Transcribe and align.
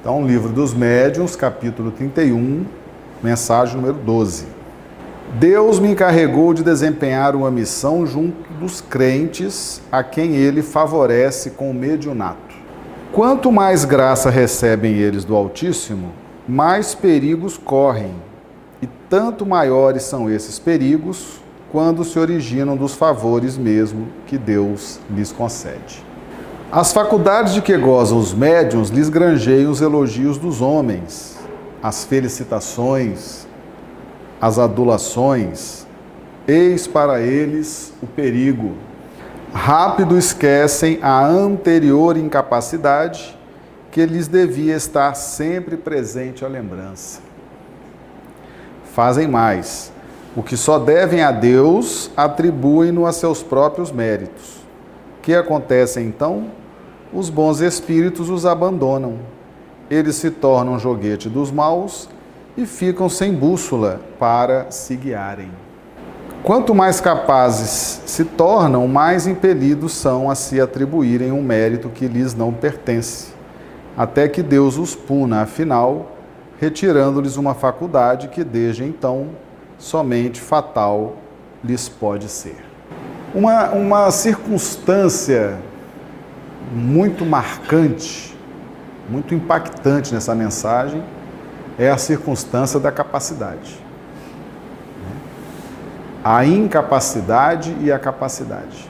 Então, 0.00 0.24
livro 0.24 0.52
dos 0.52 0.72
médiuns, 0.72 1.34
capítulo 1.34 1.90
31, 1.90 2.64
mensagem 3.20 3.74
número 3.74 3.94
12. 3.94 4.46
Deus 5.40 5.80
me 5.80 5.90
encarregou 5.90 6.54
de 6.54 6.62
desempenhar 6.62 7.34
uma 7.34 7.50
missão 7.50 8.06
junto 8.06 8.48
dos 8.60 8.80
crentes 8.80 9.82
a 9.90 10.04
quem 10.04 10.36
ele 10.36 10.62
favorece 10.62 11.50
com 11.50 11.68
o 11.72 11.74
mediunato. 11.74 12.54
Quanto 13.12 13.50
mais 13.50 13.84
graça 13.84 14.30
recebem 14.30 14.94
eles 14.94 15.24
do 15.24 15.34
Altíssimo, 15.34 16.12
mais 16.46 16.94
perigos 16.94 17.58
correm, 17.58 18.14
e 18.80 18.86
tanto 19.10 19.44
maiores 19.44 20.04
são 20.04 20.30
esses 20.30 20.60
perigos 20.60 21.40
quando 21.72 22.04
se 22.04 22.20
originam 22.20 22.76
dos 22.76 22.94
favores 22.94 23.58
mesmo 23.58 24.06
que 24.28 24.38
Deus 24.38 25.00
lhes 25.10 25.32
concede. 25.32 26.07
As 26.70 26.92
faculdades 26.92 27.54
de 27.54 27.62
que 27.62 27.78
gozam 27.78 28.18
os 28.18 28.34
médiuns 28.34 28.90
lhes 28.90 29.08
granjeiam 29.08 29.70
os 29.70 29.80
elogios 29.80 30.36
dos 30.36 30.60
homens, 30.60 31.38
as 31.82 32.04
felicitações, 32.04 33.46
as 34.38 34.58
adulações, 34.58 35.86
eis 36.46 36.86
para 36.86 37.22
eles 37.22 37.94
o 38.02 38.06
perigo. 38.06 38.74
Rápido 39.50 40.18
esquecem 40.18 40.98
a 41.00 41.26
anterior 41.26 42.18
incapacidade 42.18 43.38
que 43.90 44.04
lhes 44.04 44.28
devia 44.28 44.76
estar 44.76 45.14
sempre 45.14 45.74
presente 45.74 46.44
a 46.44 46.48
lembrança. 46.48 47.20
Fazem 48.92 49.26
mais. 49.26 49.90
O 50.36 50.42
que 50.42 50.56
só 50.56 50.78
devem 50.78 51.22
a 51.22 51.32
Deus, 51.32 52.10
atribuem-no 52.14 53.06
a 53.06 53.12
seus 53.12 53.42
próprios 53.42 53.90
méritos. 53.90 54.57
Que 55.28 55.34
acontece 55.34 56.00
então? 56.00 56.46
os 57.12 57.28
bons 57.28 57.60
espíritos 57.60 58.30
os 58.30 58.46
abandonam. 58.46 59.18
Eles 59.90 60.16
se 60.16 60.30
tornam 60.30 60.78
joguete 60.78 61.28
dos 61.28 61.50
maus 61.50 62.08
e 62.56 62.64
ficam 62.64 63.10
sem 63.10 63.34
bússola 63.34 64.00
para 64.18 64.70
se 64.70 64.96
guiarem. 64.96 65.50
Quanto 66.42 66.74
mais 66.74 66.98
capazes 66.98 68.00
se 68.06 68.24
tornam, 68.24 68.88
mais 68.88 69.26
impelidos 69.26 69.92
são 69.92 70.30
a 70.30 70.34
se 70.34 70.62
atribuírem 70.62 71.30
um 71.30 71.42
mérito 71.42 71.90
que 71.90 72.08
lhes 72.08 72.34
não 72.34 72.50
pertence, 72.50 73.34
até 73.98 74.28
que 74.28 74.42
Deus 74.42 74.78
os 74.78 74.94
puna, 74.94 75.42
afinal, 75.42 76.16
retirando-lhes 76.58 77.36
uma 77.36 77.52
faculdade 77.52 78.28
que 78.28 78.42
desde 78.42 78.82
então 78.82 79.28
somente 79.76 80.40
fatal 80.40 81.16
lhes 81.62 81.86
pode 81.86 82.30
ser. 82.30 82.67
Uma, 83.34 83.70
uma 83.70 84.10
circunstância 84.10 85.58
muito 86.72 87.24
marcante, 87.24 88.36
muito 89.08 89.34
impactante 89.34 90.12
nessa 90.14 90.34
mensagem 90.34 91.02
é 91.78 91.90
a 91.90 91.96
circunstância 91.96 92.80
da 92.80 92.90
capacidade. 92.90 93.78
A 96.24 96.44
incapacidade 96.44 97.74
e 97.80 97.92
a 97.92 97.98
capacidade. 97.98 98.88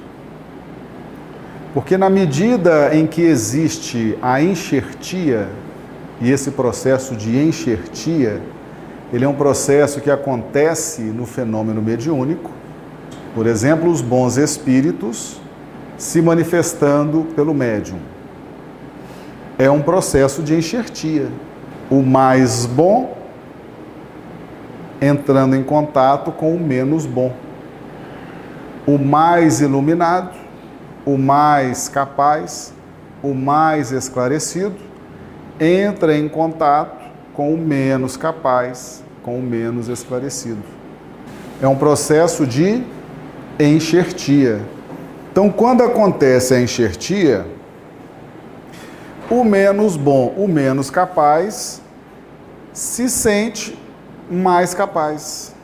Porque 1.74 1.98
na 1.98 2.08
medida 2.08 2.94
em 2.94 3.06
que 3.06 3.20
existe 3.20 4.18
a 4.22 4.42
enxertia, 4.42 5.48
e 6.20 6.30
esse 6.30 6.50
processo 6.50 7.14
de 7.14 7.38
enxertia, 7.38 8.40
ele 9.12 9.24
é 9.24 9.28
um 9.28 9.34
processo 9.34 10.00
que 10.00 10.10
acontece 10.10 11.02
no 11.02 11.26
fenômeno 11.26 11.80
mediúnico. 11.80 12.50
Por 13.34 13.46
exemplo, 13.46 13.90
os 13.90 14.00
bons 14.00 14.36
espíritos 14.36 15.40
se 15.96 16.22
manifestando 16.22 17.26
pelo 17.34 17.52
médium. 17.52 17.98
É 19.58 19.70
um 19.70 19.82
processo 19.82 20.42
de 20.42 20.54
enxertia. 20.54 21.28
O 21.90 22.02
mais 22.02 22.66
bom 22.66 23.16
entrando 25.00 25.56
em 25.56 25.62
contato 25.62 26.30
com 26.30 26.54
o 26.54 26.60
menos 26.60 27.06
bom. 27.06 27.32
O 28.86 28.98
mais 28.98 29.60
iluminado, 29.60 30.34
o 31.04 31.16
mais 31.18 31.88
capaz, 31.88 32.72
o 33.22 33.34
mais 33.34 33.92
esclarecido 33.92 34.76
entra 35.60 36.16
em 36.16 36.28
contato 36.28 37.04
com 37.34 37.52
o 37.52 37.58
menos 37.58 38.16
capaz, 38.16 39.02
com 39.22 39.38
o 39.38 39.42
menos 39.42 39.88
esclarecido. 39.88 40.62
É 41.60 41.66
um 41.66 41.76
processo 41.76 42.46
de 42.46 42.84
enxertia. 43.58 44.60
Então, 45.32 45.50
quando 45.50 45.82
acontece 45.82 46.54
a 46.54 46.60
enxertia, 46.60 47.46
o 49.30 49.44
menos 49.44 49.96
bom, 49.96 50.34
o 50.36 50.48
menos 50.48 50.90
capaz, 50.90 51.82
se 52.72 53.08
sente 53.08 53.78
mais 54.30 54.74
capaz. 54.74 55.54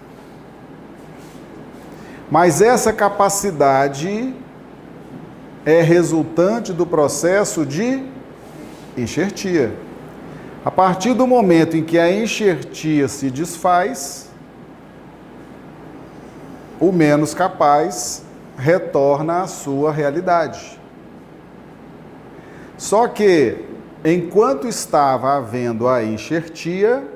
Mas 2.31 2.61
essa 2.61 2.93
capacidade 2.93 4.35
é 5.65 5.81
resultante 5.81 6.73
do 6.73 6.85
processo 6.85 7.65
de 7.65 8.03
enxertia. 8.97 9.73
A 10.65 10.71
partir 10.71 11.15
do 11.15 11.27
momento 11.27 11.77
em 11.77 11.83
que 11.83 11.99
a 11.99 12.11
enxertia 12.11 13.07
se 13.09 13.31
desfaz, 13.31 14.31
o 16.81 16.93
menos 16.93 17.35
capaz 17.35 18.23
retorna 18.57 19.43
à 19.43 19.47
sua 19.47 19.93
realidade. 19.93 20.79
Só 22.77 23.09
que, 23.09 23.65
enquanto 24.05 24.67
estava 24.67 25.37
havendo 25.37 25.89
a 25.89 26.03
enxertia, 26.05 27.07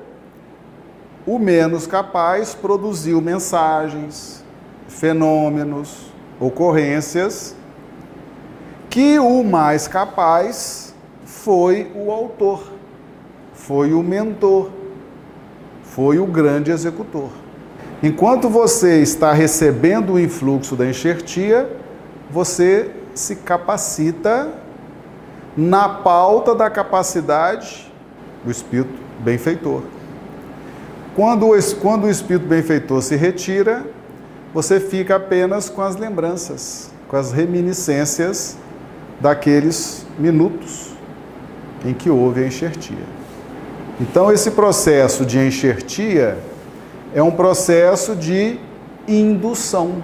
o 1.25 1.37
menos 1.37 1.85
capaz 1.85 2.55
produziu 2.55 3.21
mensagens, 3.21 4.43
fenômenos, 4.87 6.11
ocorrências, 6.39 7.55
que 8.89 9.19
o 9.19 9.43
mais 9.43 9.87
capaz 9.87 10.95
foi 11.25 11.91
o 11.93 12.11
autor, 12.11 12.71
foi 13.53 13.93
o 13.93 14.01
mentor, 14.01 14.71
foi 15.83 16.17
o 16.17 16.25
grande 16.25 16.71
executor. 16.71 17.29
Enquanto 18.01 18.47
você 18.47 19.01
está 19.01 19.33
recebendo 19.33 20.13
o 20.13 20.19
influxo 20.19 20.75
da 20.75 20.85
enxertia, 20.85 21.69
você 22.31 22.89
se 23.13 23.35
capacita 23.35 24.49
na 25.57 25.89
pauta 25.89 26.55
da 26.55 26.69
capacidade 26.69 27.91
do 28.45 28.49
espírito 28.49 28.93
benfeitor. 29.19 29.81
Quando 31.13 31.47
o, 31.47 31.75
quando 31.81 32.05
o 32.05 32.09
espírito 32.09 32.47
benfeitor 32.47 33.01
se 33.01 33.17
retira, 33.17 33.85
você 34.53 34.79
fica 34.79 35.17
apenas 35.17 35.69
com 35.69 35.81
as 35.81 35.97
lembranças, 35.97 36.89
com 37.09 37.17
as 37.17 37.33
reminiscências 37.33 38.57
daqueles 39.19 40.05
minutos 40.17 40.93
em 41.85 41.93
que 41.93 42.09
houve 42.09 42.43
a 42.43 42.47
enxertia. 42.47 43.19
Então, 43.99 44.31
esse 44.31 44.51
processo 44.51 45.25
de 45.25 45.37
enxertia 45.37 46.37
é 47.13 47.21
um 47.21 47.31
processo 47.31 48.15
de 48.15 48.59
indução. 49.07 50.03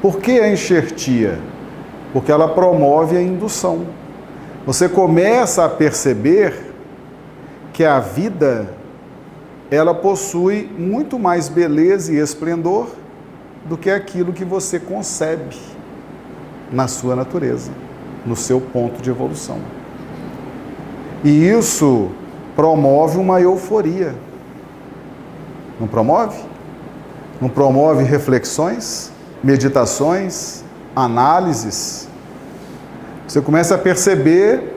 Por 0.00 0.18
que 0.18 0.40
a 0.40 0.50
enxertia? 0.50 1.38
Porque 2.12 2.32
ela 2.32 2.48
promove 2.48 3.16
a 3.16 3.22
indução. 3.22 3.86
Você 4.64 4.88
começa 4.88 5.64
a 5.64 5.68
perceber 5.68 6.72
que 7.72 7.84
a 7.84 8.00
vida 8.00 8.68
ela 9.70 9.94
possui 9.94 10.70
muito 10.78 11.18
mais 11.18 11.48
beleza 11.48 12.12
e 12.12 12.16
esplendor 12.16 12.88
do 13.64 13.76
que 13.76 13.90
aquilo 13.90 14.32
que 14.32 14.44
você 14.44 14.78
concebe 14.78 15.56
na 16.72 16.88
sua 16.88 17.14
natureza, 17.14 17.70
no 18.24 18.34
seu 18.34 18.60
ponto 18.60 19.02
de 19.02 19.10
evolução. 19.10 19.58
E 21.22 21.48
isso 21.48 22.10
promove 22.56 23.18
uma 23.18 23.40
euforia 23.40 24.14
não 25.80 25.86
promove? 25.86 26.38
Não 27.40 27.48
promove 27.48 28.02
reflexões, 28.02 29.12
meditações, 29.42 30.62
análises? 30.94 32.08
Você 33.26 33.40
começa 33.40 33.74
a 33.74 33.78
perceber 33.78 34.74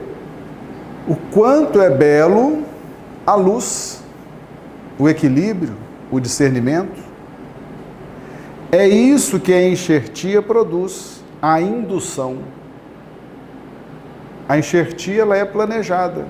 o 1.08 1.16
quanto 1.32 1.80
é 1.80 1.90
belo 1.90 2.62
a 3.26 3.34
luz, 3.34 4.02
o 4.98 5.08
equilíbrio, 5.08 5.74
o 6.10 6.20
discernimento. 6.20 7.02
É 8.70 8.86
isso 8.86 9.40
que 9.40 9.52
a 9.52 9.68
enxertia 9.68 10.40
produz, 10.40 11.22
a 11.40 11.60
indução. 11.60 12.38
A 14.48 14.58
enxertia 14.58 15.22
ela 15.22 15.36
é 15.36 15.44
planejada. 15.44 16.26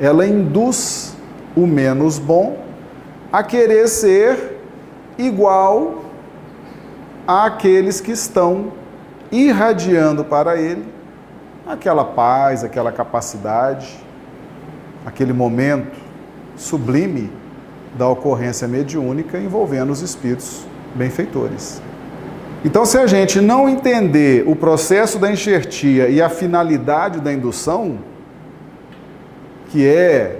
Ela 0.00 0.26
induz 0.26 1.16
o 1.56 1.66
menos 1.66 2.18
bom 2.18 2.63
a 3.34 3.42
querer 3.42 3.88
ser 3.88 4.60
igual 5.18 6.04
àqueles 7.26 8.00
que 8.00 8.12
estão 8.12 8.72
irradiando 9.32 10.24
para 10.24 10.56
ele 10.56 10.84
aquela 11.66 12.04
paz, 12.04 12.62
aquela 12.62 12.92
capacidade, 12.92 13.92
aquele 15.04 15.32
momento 15.32 15.98
sublime 16.56 17.28
da 17.98 18.08
ocorrência 18.08 18.68
mediúnica 18.68 19.36
envolvendo 19.36 19.90
os 19.90 20.00
espíritos 20.00 20.64
benfeitores. 20.94 21.82
Então, 22.64 22.86
se 22.86 22.96
a 22.96 23.08
gente 23.08 23.40
não 23.40 23.68
entender 23.68 24.44
o 24.46 24.54
processo 24.54 25.18
da 25.18 25.32
enxertia 25.32 26.08
e 26.08 26.22
a 26.22 26.28
finalidade 26.28 27.18
da 27.18 27.32
indução, 27.32 27.98
que 29.70 29.84
é 29.84 30.38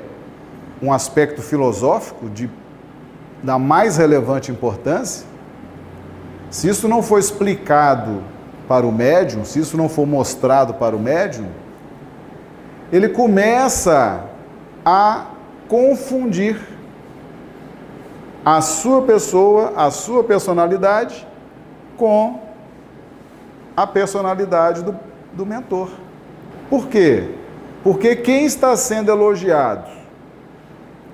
um 0.80 0.92
aspecto 0.92 1.42
filosófico 1.42 2.30
de, 2.30 2.48
da 3.44 3.58
mais 3.58 3.98
relevante 3.98 4.50
importância, 4.50 5.26
se 6.50 6.66
isso 6.66 6.88
não 6.88 7.02
for 7.02 7.18
explicado 7.18 8.22
para 8.66 8.86
o 8.86 8.90
médium, 8.90 9.44
se 9.44 9.60
isso 9.60 9.76
não 9.76 9.86
for 9.86 10.06
mostrado 10.06 10.72
para 10.74 10.96
o 10.96 10.98
médium, 10.98 11.46
ele 12.90 13.08
começa 13.08 14.24
a 14.84 15.26
confundir 15.68 16.58
a 18.44 18.62
sua 18.62 19.02
pessoa, 19.02 19.74
a 19.76 19.90
sua 19.90 20.24
personalidade 20.24 21.26
com 21.98 22.40
a 23.76 23.86
personalidade 23.86 24.82
do, 24.82 24.98
do 25.34 25.44
mentor. 25.44 25.90
Por 26.70 26.86
quê? 26.86 27.28
Porque 27.82 28.16
quem 28.16 28.46
está 28.46 28.74
sendo 28.74 29.10
elogiado, 29.10 29.90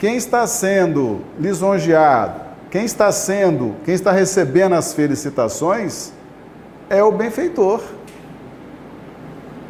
quem 0.00 0.16
está 0.16 0.46
sendo 0.46 1.20
lisonjeado, 1.38 2.40
quem 2.70 2.86
está 2.86 3.12
sendo, 3.12 3.74
quem 3.84 3.94
está 3.94 4.10
recebendo 4.10 4.74
as 4.74 4.94
felicitações 4.94 6.10
é 6.88 7.04
o 7.04 7.12
benfeitor. 7.12 7.82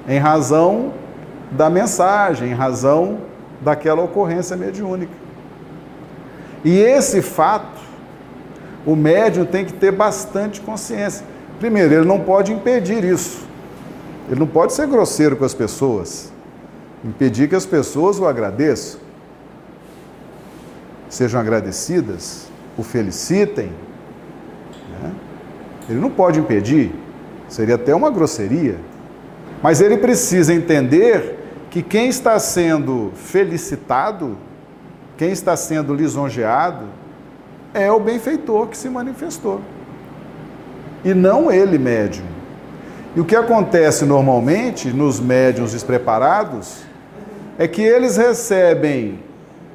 Em 0.08 0.20
razão 0.20 0.92
da 1.50 1.68
mensagem, 1.68 2.50
em 2.50 2.54
razão 2.54 3.18
daquela 3.60 4.02
ocorrência 4.02 4.56
mediúnica. 4.56 5.12
E 6.64 6.78
esse 6.78 7.20
fato, 7.20 7.80
o 8.86 8.94
médium 8.94 9.44
tem 9.44 9.64
que 9.64 9.72
ter 9.72 9.90
bastante 9.90 10.60
consciência. 10.60 11.26
Primeiro, 11.58 11.92
ele 11.92 12.06
não 12.06 12.20
pode 12.20 12.52
impedir 12.52 13.02
isso. 13.02 13.44
Ele 14.30 14.38
não 14.38 14.46
pode 14.46 14.74
ser 14.74 14.86
grosseiro 14.86 15.34
com 15.34 15.44
as 15.44 15.54
pessoas. 15.54 16.32
Impedir 17.04 17.48
que 17.48 17.56
as 17.56 17.66
pessoas 17.66 18.20
o 18.20 18.26
agradeçam. 18.26 19.09
Sejam 21.10 21.38
agradecidas, 21.38 22.46
o 22.78 22.82
felicitem. 22.82 23.70
Né? 25.02 25.12
Ele 25.90 26.00
não 26.00 26.10
pode 26.10 26.40
impedir. 26.40 26.90
Seria 27.48 27.74
até 27.74 27.94
uma 27.94 28.10
grosseria. 28.10 28.78
Mas 29.62 29.82
ele 29.82 29.98
precisa 29.98 30.54
entender 30.54 31.38
que 31.68 31.82
quem 31.82 32.08
está 32.08 32.38
sendo 32.38 33.12
felicitado 33.14 34.38
quem 35.20 35.32
está 35.32 35.54
sendo 35.54 35.92
lisonjeado 35.92 36.86
é 37.74 37.92
o 37.92 38.00
benfeitor 38.00 38.68
que 38.68 38.78
se 38.78 38.88
manifestou. 38.88 39.60
E 41.04 41.12
não 41.12 41.52
ele, 41.52 41.76
médium. 41.76 42.24
E 43.14 43.20
o 43.20 43.24
que 43.26 43.36
acontece 43.36 44.06
normalmente 44.06 44.88
nos 44.88 45.20
médiums 45.20 45.72
despreparados 45.72 46.84
é 47.58 47.68
que 47.68 47.82
eles 47.82 48.16
recebem 48.16 49.18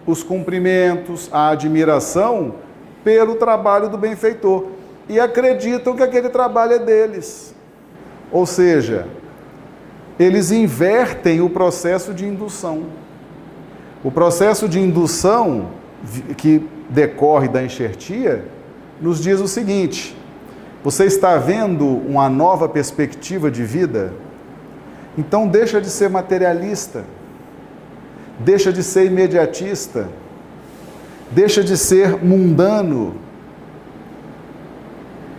os 0.05 0.23
cumprimentos, 0.23 1.29
a 1.31 1.49
admiração 1.49 2.55
pelo 3.03 3.35
trabalho 3.35 3.89
do 3.89 3.97
benfeitor 3.97 4.67
e 5.07 5.19
acreditam 5.19 5.95
que 5.95 6.03
aquele 6.03 6.29
trabalho 6.29 6.73
é 6.73 6.79
deles. 6.79 7.53
Ou 8.31 8.45
seja, 8.45 9.07
eles 10.19 10.51
invertem 10.51 11.41
o 11.41 11.49
processo 11.49 12.13
de 12.13 12.25
indução. 12.25 12.83
O 14.03 14.11
processo 14.11 14.67
de 14.67 14.79
indução 14.79 15.69
que 16.37 16.67
decorre 16.89 17.47
da 17.47 17.63
enxertia 17.63 18.45
nos 19.01 19.21
diz 19.21 19.39
o 19.39 19.47
seguinte: 19.47 20.15
você 20.83 21.05
está 21.05 21.37
vendo 21.37 21.85
uma 21.85 22.29
nova 22.29 22.69
perspectiva 22.69 23.49
de 23.49 23.63
vida? 23.63 24.13
Então 25.17 25.47
deixa 25.47 25.81
de 25.81 25.89
ser 25.89 26.09
materialista, 26.09 27.03
deixa 28.39 28.71
de 28.71 28.83
ser 28.83 29.05
imediatista, 29.05 30.09
deixa 31.31 31.63
de 31.63 31.77
ser 31.77 32.23
mundano 32.23 33.15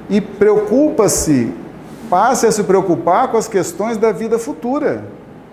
e 0.08 0.20
preocupa-se, 0.20 1.52
passe 2.08 2.46
a 2.46 2.52
se 2.52 2.62
preocupar 2.64 3.28
com 3.28 3.37
as 3.37 3.48
questões 3.48 3.96
da 3.96 4.12
vida 4.12 4.38
futura. 4.38 5.04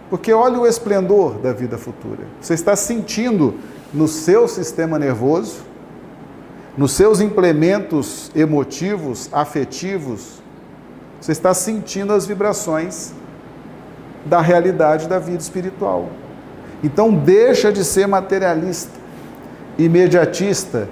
Porque 0.09 0.31
olha 0.31 0.59
o 0.59 0.67
esplendor 0.67 1.39
da 1.39 1.51
vida 1.51 1.77
futura. 1.77 2.23
Você 2.39 2.53
está 2.53 2.75
sentindo 2.75 3.55
no 3.91 4.07
seu 4.07 4.47
sistema 4.47 4.99
nervoso, 4.99 5.61
nos 6.77 6.91
seus 6.91 7.19
implementos 7.19 8.31
emotivos, 8.35 9.29
afetivos, 9.31 10.41
você 11.23 11.31
está 11.31 11.53
sentindo 11.53 12.11
as 12.11 12.25
vibrações 12.25 13.13
da 14.25 14.41
realidade 14.41 15.07
da 15.07 15.19
vida 15.19 15.41
espiritual. 15.41 16.09
Então 16.83 17.13
deixa 17.13 17.71
de 17.71 17.83
ser 17.83 18.07
materialista, 18.07 18.91
imediatista, 19.77 20.89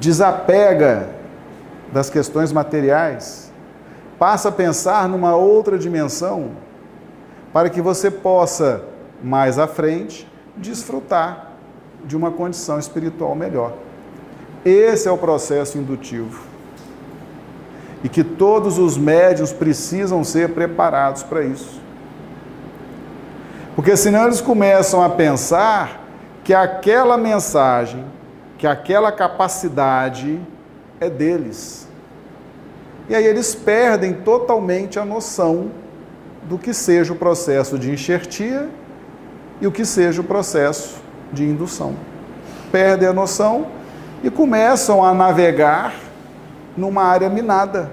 desapega 0.00 1.08
das 1.92 2.10
questões 2.10 2.52
materiais, 2.52 3.52
passa 4.18 4.48
a 4.48 4.52
pensar 4.52 5.08
numa 5.08 5.36
outra 5.36 5.78
dimensão 5.78 6.50
para 7.52 7.70
que 7.70 7.80
você 7.80 8.10
possa, 8.10 8.82
mais 9.22 9.58
à 9.58 9.66
frente, 9.66 10.28
desfrutar 10.56 11.52
de 12.04 12.16
uma 12.16 12.30
condição 12.30 12.78
espiritual 12.78 13.34
melhor. 13.34 13.72
Esse 14.64 15.08
é 15.08 15.10
o 15.10 15.16
processo 15.16 15.78
indutivo. 15.78 16.42
E 18.02 18.08
que 18.08 18.22
todos 18.22 18.78
os 18.78 18.96
médios 18.96 19.52
precisam 19.52 20.22
ser 20.22 20.50
preparados 20.50 21.22
para 21.22 21.42
isso. 21.42 21.80
Porque 23.78 23.96
senão 23.96 24.24
eles 24.24 24.40
começam 24.40 25.00
a 25.00 25.08
pensar 25.08 26.00
que 26.42 26.52
aquela 26.52 27.16
mensagem, 27.16 28.04
que 28.58 28.66
aquela 28.66 29.12
capacidade 29.12 30.40
é 31.00 31.08
deles. 31.08 31.86
E 33.08 33.14
aí 33.14 33.24
eles 33.24 33.54
perdem 33.54 34.14
totalmente 34.14 34.98
a 34.98 35.04
noção 35.04 35.70
do 36.42 36.58
que 36.58 36.74
seja 36.74 37.12
o 37.12 37.16
processo 37.16 37.78
de 37.78 37.92
enxertia 37.92 38.68
e 39.60 39.66
o 39.68 39.70
que 39.70 39.84
seja 39.84 40.22
o 40.22 40.24
processo 40.24 41.00
de 41.32 41.44
indução. 41.44 41.94
Perdem 42.72 43.08
a 43.08 43.12
noção 43.12 43.68
e 44.24 44.28
começam 44.28 45.04
a 45.04 45.14
navegar 45.14 45.94
numa 46.76 47.04
área 47.04 47.28
minada. 47.28 47.92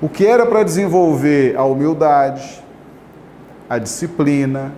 O 0.00 0.08
que 0.08 0.26
era 0.26 0.46
para 0.46 0.62
desenvolver 0.62 1.54
a 1.58 1.64
humildade, 1.64 2.63
a 3.68 3.78
disciplina, 3.78 4.72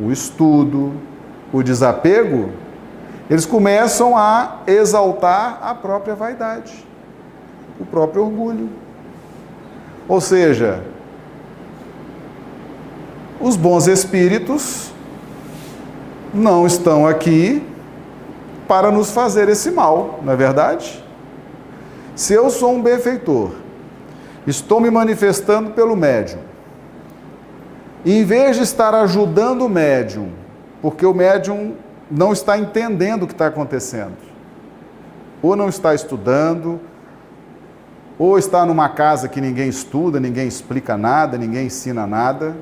o 0.00 0.10
estudo, 0.10 0.92
o 1.52 1.62
desapego, 1.62 2.50
eles 3.28 3.44
começam 3.44 4.16
a 4.16 4.60
exaltar 4.66 5.58
a 5.62 5.74
própria 5.74 6.14
vaidade, 6.14 6.86
o 7.80 7.84
próprio 7.84 8.24
orgulho. 8.24 8.68
Ou 10.08 10.20
seja, 10.20 10.82
os 13.40 13.56
bons 13.56 13.86
espíritos 13.88 14.92
não 16.32 16.66
estão 16.66 17.06
aqui 17.06 17.66
para 18.68 18.90
nos 18.90 19.10
fazer 19.10 19.48
esse 19.48 19.70
mal, 19.70 20.20
não 20.22 20.32
é 20.32 20.36
verdade? 20.36 21.04
Se 22.14 22.32
eu 22.32 22.48
sou 22.50 22.72
um 22.72 22.82
benfeitor, 22.82 23.50
estou 24.46 24.80
me 24.80 24.90
manifestando 24.90 25.70
pelo 25.70 25.96
médium, 25.96 26.40
em 28.06 28.24
vez 28.24 28.56
de 28.56 28.62
estar 28.62 28.94
ajudando 28.94 29.62
o 29.62 29.68
médium, 29.68 30.30
porque 30.80 31.04
o 31.04 31.12
médium 31.12 31.74
não 32.08 32.32
está 32.32 32.56
entendendo 32.56 33.24
o 33.24 33.26
que 33.26 33.32
está 33.32 33.48
acontecendo, 33.48 34.14
ou 35.42 35.56
não 35.56 35.68
está 35.68 35.92
estudando, 35.92 36.80
ou 38.16 38.38
está 38.38 38.64
numa 38.64 38.88
casa 38.88 39.28
que 39.28 39.40
ninguém 39.40 39.68
estuda, 39.68 40.20
ninguém 40.20 40.46
explica 40.46 40.96
nada, 40.96 41.36
ninguém 41.36 41.66
ensina 41.66 42.06
nada, 42.06 42.56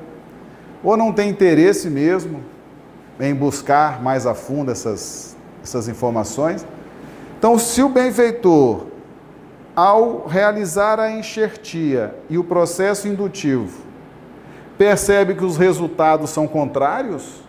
ou 0.83 0.97
não 0.97 1.13
tem 1.13 1.29
interesse 1.29 1.91
mesmo 1.91 2.41
em 3.19 3.33
buscar 3.33 4.01
mais 4.01 4.25
a 4.25 4.33
fundo 4.33 4.71
essas, 4.71 5.37
essas 5.63 5.87
informações. 5.87 6.65
Então, 7.37 7.59
se 7.59 7.83
o 7.83 7.89
benfeitor, 7.89 8.87
ao 9.75 10.25
realizar 10.25 10.99
a 10.99 11.11
enxertia 11.11 12.15
e 12.31 12.37
o 12.37 12.43
processo 12.43 13.07
indutivo, 13.07 13.84
percebe 14.77 15.35
que 15.35 15.45
os 15.45 15.57
resultados 15.57 16.29
são 16.29 16.47
contrários, 16.47 17.43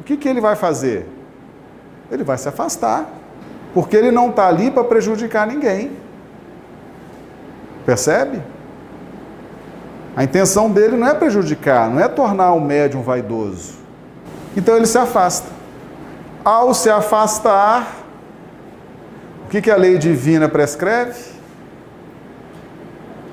o 0.00 0.02
que, 0.02 0.16
que 0.16 0.28
ele 0.28 0.40
vai 0.40 0.56
fazer? 0.56 1.06
Ele 2.10 2.22
vai 2.22 2.38
se 2.38 2.48
afastar, 2.48 3.08
porque 3.72 3.96
ele 3.96 4.10
não 4.10 4.30
está 4.30 4.46
ali 4.46 4.70
para 4.70 4.84
prejudicar 4.84 5.46
ninguém. 5.46 5.92
Percebe? 7.84 8.40
A 10.16 10.22
intenção 10.22 10.70
dele 10.70 10.96
não 10.96 11.08
é 11.08 11.14
prejudicar, 11.14 11.90
não 11.90 12.00
é 12.00 12.08
tornar 12.08 12.52
o 12.52 12.60
médium 12.60 13.02
vaidoso. 13.02 13.74
Então 14.56 14.76
ele 14.76 14.86
se 14.86 14.96
afasta. 14.96 15.48
Ao 16.44 16.72
se 16.72 16.88
afastar, 16.88 18.04
o 19.44 19.48
que, 19.48 19.60
que 19.60 19.70
a 19.70 19.76
lei 19.76 19.98
divina 19.98 20.48
prescreve? 20.48 21.32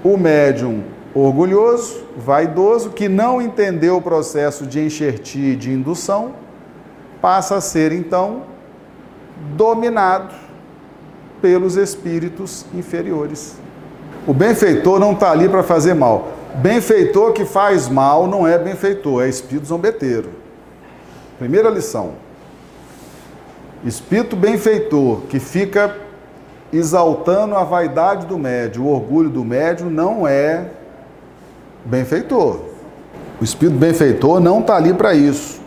O 0.03 0.17
médium 0.17 0.83
orgulhoso, 1.13 2.03
vaidoso, 2.17 2.91
que 2.91 3.09
não 3.09 3.41
entendeu 3.41 3.97
o 3.97 4.01
processo 4.01 4.65
de 4.65 4.79
enxertia 4.79 5.53
e 5.53 5.55
de 5.55 5.71
indução, 5.71 6.33
passa 7.21 7.57
a 7.57 7.61
ser 7.61 7.91
então 7.91 8.43
dominado 9.55 10.33
pelos 11.41 11.75
espíritos 11.75 12.65
inferiores. 12.73 13.55
O 14.27 14.33
benfeitor 14.33 14.99
não 14.99 15.13
está 15.13 15.31
ali 15.31 15.49
para 15.49 15.63
fazer 15.63 15.93
mal. 15.93 16.29
Benfeitor 16.55 17.33
que 17.33 17.45
faz 17.45 17.89
mal 17.89 18.27
não 18.27 18.47
é 18.47 18.57
benfeitor, 18.57 19.23
é 19.23 19.29
espírito 19.29 19.67
zombeteiro. 19.67 20.29
Primeira 21.39 21.69
lição. 21.69 22.13
Espírito 23.83 24.35
benfeitor 24.35 25.21
que 25.21 25.39
fica 25.39 25.97
exaltando 26.71 27.55
a 27.55 27.63
vaidade 27.63 28.27
do 28.27 28.37
médium, 28.37 28.85
o 28.85 28.93
orgulho 28.93 29.29
do 29.29 29.43
médium, 29.43 29.89
não 29.89 30.27
é 30.27 30.67
benfeitor. 31.85 32.59
O 33.39 33.43
espírito 33.43 33.77
benfeitor 33.77 34.39
não 34.39 34.59
está 34.59 34.75
ali 34.75 34.93
para 34.93 35.13
isso. 35.13 35.61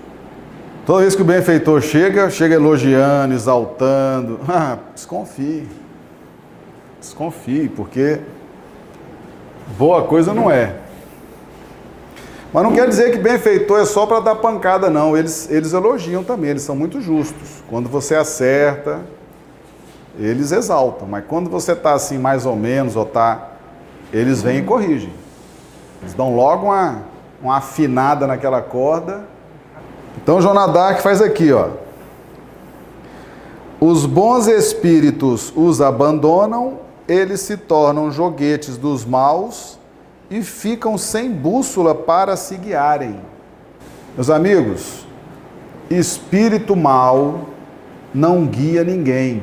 Toda 0.87 1.01
vez 1.01 1.17
que 1.17 1.23
o 1.23 1.25
benfeitor 1.25 1.81
chega, 1.81 2.29
chega 2.29 2.55
elogiando, 2.55 3.35
exaltando. 3.35 4.41
Ah, 4.49 4.79
desconfie. 4.95 5.67
Desconfie, 7.01 7.69
porque 7.69 8.21
boa 9.79 10.03
coisa 10.05 10.33
não 10.35 10.51
é. 10.51 10.77
Mas 12.53 12.63
não 12.63 12.73
quer 12.73 12.89
dizer 12.89 13.11
que 13.11 13.19
benfeitor 13.19 13.81
é 13.81 13.85
só 13.85 14.07
para 14.07 14.21
dar 14.21 14.37
pancada, 14.37 14.89
não. 14.89 15.17
Eles, 15.17 15.51
eles 15.51 15.73
elogiam 15.73 16.23
também, 16.23 16.51
eles 16.51 16.63
são 16.63 16.77
muito 16.77 17.01
justos. 17.01 17.65
Quando 17.69 17.89
você 17.89 18.15
acerta, 18.15 19.01
eles 20.19 20.53
exaltam. 20.53 21.09
Mas 21.09 21.25
quando 21.27 21.51
você 21.51 21.73
está 21.73 21.95
assim, 21.95 22.19
mais 22.19 22.47
ou 22.47 22.55
menos, 22.55 22.95
ou 22.95 23.05
tá, 23.05 23.55
eles 24.13 24.41
vêm 24.43 24.59
e 24.59 24.63
corrigem. 24.63 25.13
Eles 26.05 26.13
dão 26.13 26.37
logo 26.37 26.67
uma, 26.67 27.03
uma 27.43 27.57
afinada 27.57 28.27
naquela 28.27 28.61
corda. 28.61 29.25
Então, 30.23 30.39
Jonadark 30.39 31.01
faz 31.01 31.23
aqui, 31.23 31.51
ó. 31.51 31.71
Os 33.81 34.05
bons 34.05 34.47
espíritos 34.47 35.51
os 35.57 35.81
abandonam, 35.81 36.79
eles 37.09 37.41
se 37.41 37.57
tornam 37.57 38.11
joguetes 38.11 38.77
dos 38.77 39.03
maus 39.03 39.79
e 40.31 40.43
ficam 40.43 40.99
sem 40.99 41.31
bússola 41.31 41.95
para 41.95 42.37
se 42.37 42.57
guiarem. 42.57 43.19
Meus 44.15 44.29
amigos, 44.29 45.07
espírito 45.89 46.77
mal 46.77 47.41
não 48.13 48.45
guia 48.45 48.85
ninguém. 48.85 49.43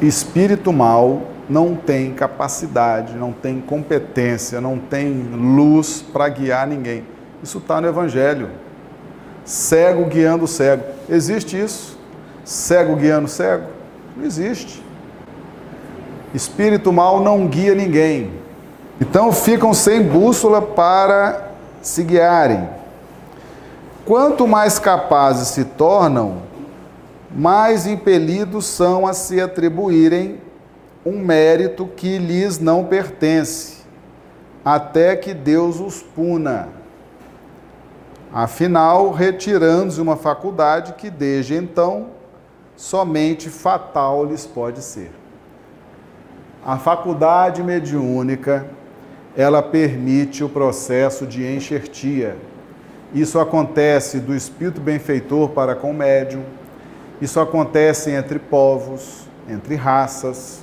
Espírito 0.00 0.72
mal 0.72 1.22
não 1.48 1.74
tem 1.74 2.12
capacidade, 2.12 3.14
não 3.14 3.32
tem 3.32 3.60
competência, 3.60 4.60
não 4.60 4.78
tem 4.78 5.12
luz 5.32 6.04
para 6.12 6.28
guiar 6.28 6.66
ninguém. 6.66 7.04
Isso 7.42 7.58
está 7.58 7.80
no 7.80 7.88
Evangelho. 7.88 8.50
Cego 9.44 10.04
guiando 10.04 10.46
cego. 10.46 10.84
Existe 11.08 11.58
isso? 11.58 11.98
Cego 12.44 12.96
guiando 12.96 13.28
cego? 13.28 13.64
Não 14.16 14.24
existe. 14.24 14.84
Espírito 16.34 16.92
mal 16.92 17.20
não 17.20 17.46
guia 17.46 17.74
ninguém. 17.74 18.30
Então 19.00 19.32
ficam 19.32 19.72
sem 19.72 20.02
bússola 20.02 20.60
para 20.60 21.52
se 21.80 22.02
guiarem. 22.02 22.68
Quanto 24.04 24.46
mais 24.46 24.78
capazes 24.78 25.48
se 25.48 25.64
tornam, 25.64 26.42
mais 27.30 27.86
impelidos 27.86 28.66
são 28.66 29.06
a 29.06 29.12
se 29.12 29.40
atribuírem 29.40 30.40
um 31.04 31.18
mérito 31.18 31.86
que 31.86 32.18
lhes 32.18 32.58
não 32.58 32.84
pertence, 32.84 33.78
até 34.64 35.16
que 35.16 35.32
Deus 35.32 35.80
os 35.80 36.02
puna. 36.02 36.68
Afinal, 38.32 39.10
retirando-se 39.10 40.00
uma 40.00 40.16
faculdade 40.16 40.92
que 40.94 41.10
desde 41.10 41.54
então 41.54 42.08
somente 42.76 43.48
fatal 43.48 44.24
lhes 44.24 44.46
pode 44.46 44.82
ser. 44.82 45.10
A 46.64 46.76
faculdade 46.76 47.62
mediúnica, 47.62 48.66
ela 49.36 49.62
permite 49.62 50.44
o 50.44 50.48
processo 50.48 51.26
de 51.26 51.44
enxertia. 51.46 52.36
Isso 53.14 53.40
acontece 53.40 54.20
do 54.20 54.34
espírito 54.34 54.80
benfeitor 54.80 55.48
para 55.50 55.74
com 55.74 55.90
o 55.90 55.94
médium, 55.94 56.42
isso 57.20 57.40
acontece 57.40 58.10
entre 58.10 58.38
povos, 58.38 59.26
entre 59.48 59.74
raças. 59.74 60.62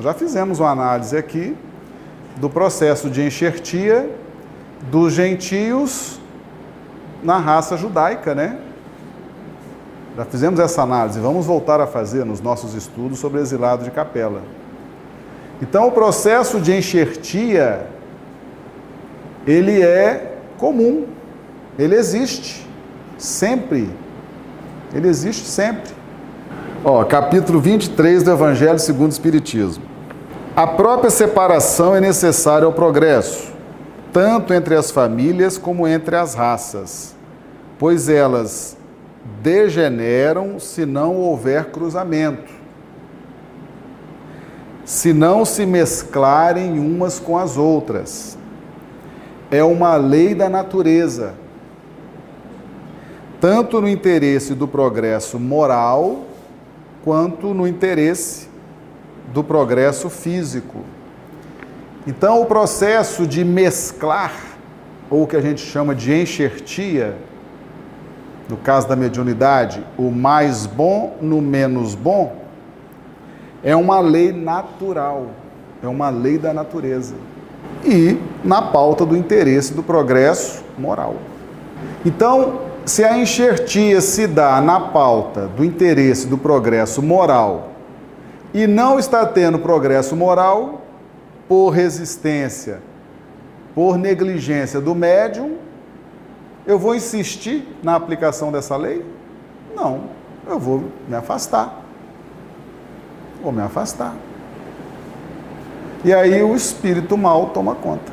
Já 0.00 0.14
fizemos 0.14 0.60
uma 0.60 0.70
análise 0.70 1.16
aqui 1.16 1.56
do 2.36 2.48
processo 2.48 3.10
de 3.10 3.22
enxertia 3.22 4.08
dos 4.90 5.12
gentios 5.12 6.18
na 7.22 7.38
raça 7.38 7.76
judaica, 7.76 8.34
né? 8.34 8.58
Já 10.16 10.24
fizemos 10.24 10.60
essa 10.60 10.82
análise, 10.82 11.18
vamos 11.20 11.46
voltar 11.46 11.80
a 11.80 11.86
fazer 11.86 12.24
nos 12.24 12.40
nossos 12.40 12.74
estudos 12.74 13.18
sobre 13.18 13.40
exilado 13.40 13.84
de 13.84 13.90
capela. 13.90 14.42
Então, 15.60 15.86
o 15.86 15.92
processo 15.92 16.60
de 16.60 16.76
enxertia, 16.76 17.86
ele 19.46 19.80
é 19.80 20.36
comum, 20.58 21.06
ele 21.78 21.94
existe, 21.94 22.66
sempre 23.16 23.88
ele 24.94 25.08
existe 25.08 25.46
sempre. 25.46 25.90
Ó, 26.84 27.04
capítulo 27.04 27.60
23 27.60 28.24
do 28.24 28.32
Evangelho 28.32 28.76
segundo 28.76 29.10
o 29.10 29.12
Espiritismo. 29.12 29.84
A 30.56 30.66
própria 30.66 31.10
separação 31.10 31.94
é 31.94 32.00
necessária 32.00 32.66
ao 32.66 32.72
progresso, 32.72 33.52
tanto 34.12 34.52
entre 34.52 34.74
as 34.74 34.90
famílias 34.90 35.56
como 35.56 35.86
entre 35.86 36.16
as 36.16 36.34
raças, 36.34 37.14
pois 37.78 38.08
elas 38.08 38.76
degeneram 39.40 40.58
se 40.58 40.84
não 40.84 41.14
houver 41.14 41.66
cruzamento, 41.66 42.50
se 44.84 45.12
não 45.12 45.44
se 45.44 45.64
mesclarem 45.64 46.80
umas 46.80 47.20
com 47.20 47.38
as 47.38 47.56
outras. 47.56 48.36
É 49.52 49.62
uma 49.62 49.94
lei 49.94 50.34
da 50.34 50.48
natureza 50.48 51.34
tanto 53.40 53.80
no 53.80 53.88
interesse 53.88 54.52
do 54.52 54.66
progresso 54.66 55.38
moral, 55.38 56.31
quanto 57.02 57.52
no 57.52 57.66
interesse 57.66 58.48
do 59.32 59.42
progresso 59.42 60.08
físico. 60.08 60.78
Então, 62.06 62.40
o 62.40 62.46
processo 62.46 63.26
de 63.26 63.44
mesclar, 63.44 64.32
ou 65.08 65.22
o 65.22 65.26
que 65.26 65.36
a 65.36 65.40
gente 65.40 65.60
chama 65.60 65.94
de 65.94 66.12
enxertia, 66.12 67.16
no 68.48 68.56
caso 68.56 68.88
da 68.88 68.96
mediunidade, 68.96 69.84
o 69.96 70.10
mais 70.10 70.66
bom 70.66 71.16
no 71.20 71.40
menos 71.40 71.94
bom, 71.94 72.42
é 73.62 73.74
uma 73.76 74.00
lei 74.00 74.32
natural, 74.32 75.28
é 75.82 75.86
uma 75.86 76.10
lei 76.10 76.38
da 76.38 76.52
natureza. 76.52 77.14
E 77.84 78.18
na 78.44 78.60
pauta 78.60 79.06
do 79.06 79.16
interesse 79.16 79.72
do 79.72 79.82
progresso 79.82 80.62
moral. 80.76 81.16
Então, 82.04 82.71
se 82.84 83.04
a 83.04 83.16
enxertia 83.16 84.00
se 84.00 84.26
dá 84.26 84.60
na 84.60 84.80
pauta 84.80 85.46
do 85.46 85.64
interesse 85.64 86.26
do 86.26 86.36
progresso 86.36 87.00
moral 87.02 87.68
e 88.52 88.66
não 88.66 88.98
está 88.98 89.24
tendo 89.24 89.58
progresso 89.58 90.16
moral 90.16 90.82
por 91.48 91.70
resistência, 91.70 92.80
por 93.74 93.96
negligência 93.96 94.80
do 94.80 94.94
médium, 94.94 95.56
eu 96.66 96.78
vou 96.78 96.94
insistir 96.94 97.66
na 97.82 97.96
aplicação 97.96 98.52
dessa 98.52 98.76
lei? 98.76 99.04
Não, 99.74 100.04
eu 100.46 100.58
vou 100.58 100.84
me 101.08 101.14
afastar. 101.14 101.82
Vou 103.42 103.52
me 103.52 103.62
afastar. 103.62 104.14
E 106.04 106.12
aí 106.12 106.42
o 106.42 106.54
espírito 106.54 107.16
mal 107.16 107.46
toma 107.50 107.74
conta. 107.74 108.12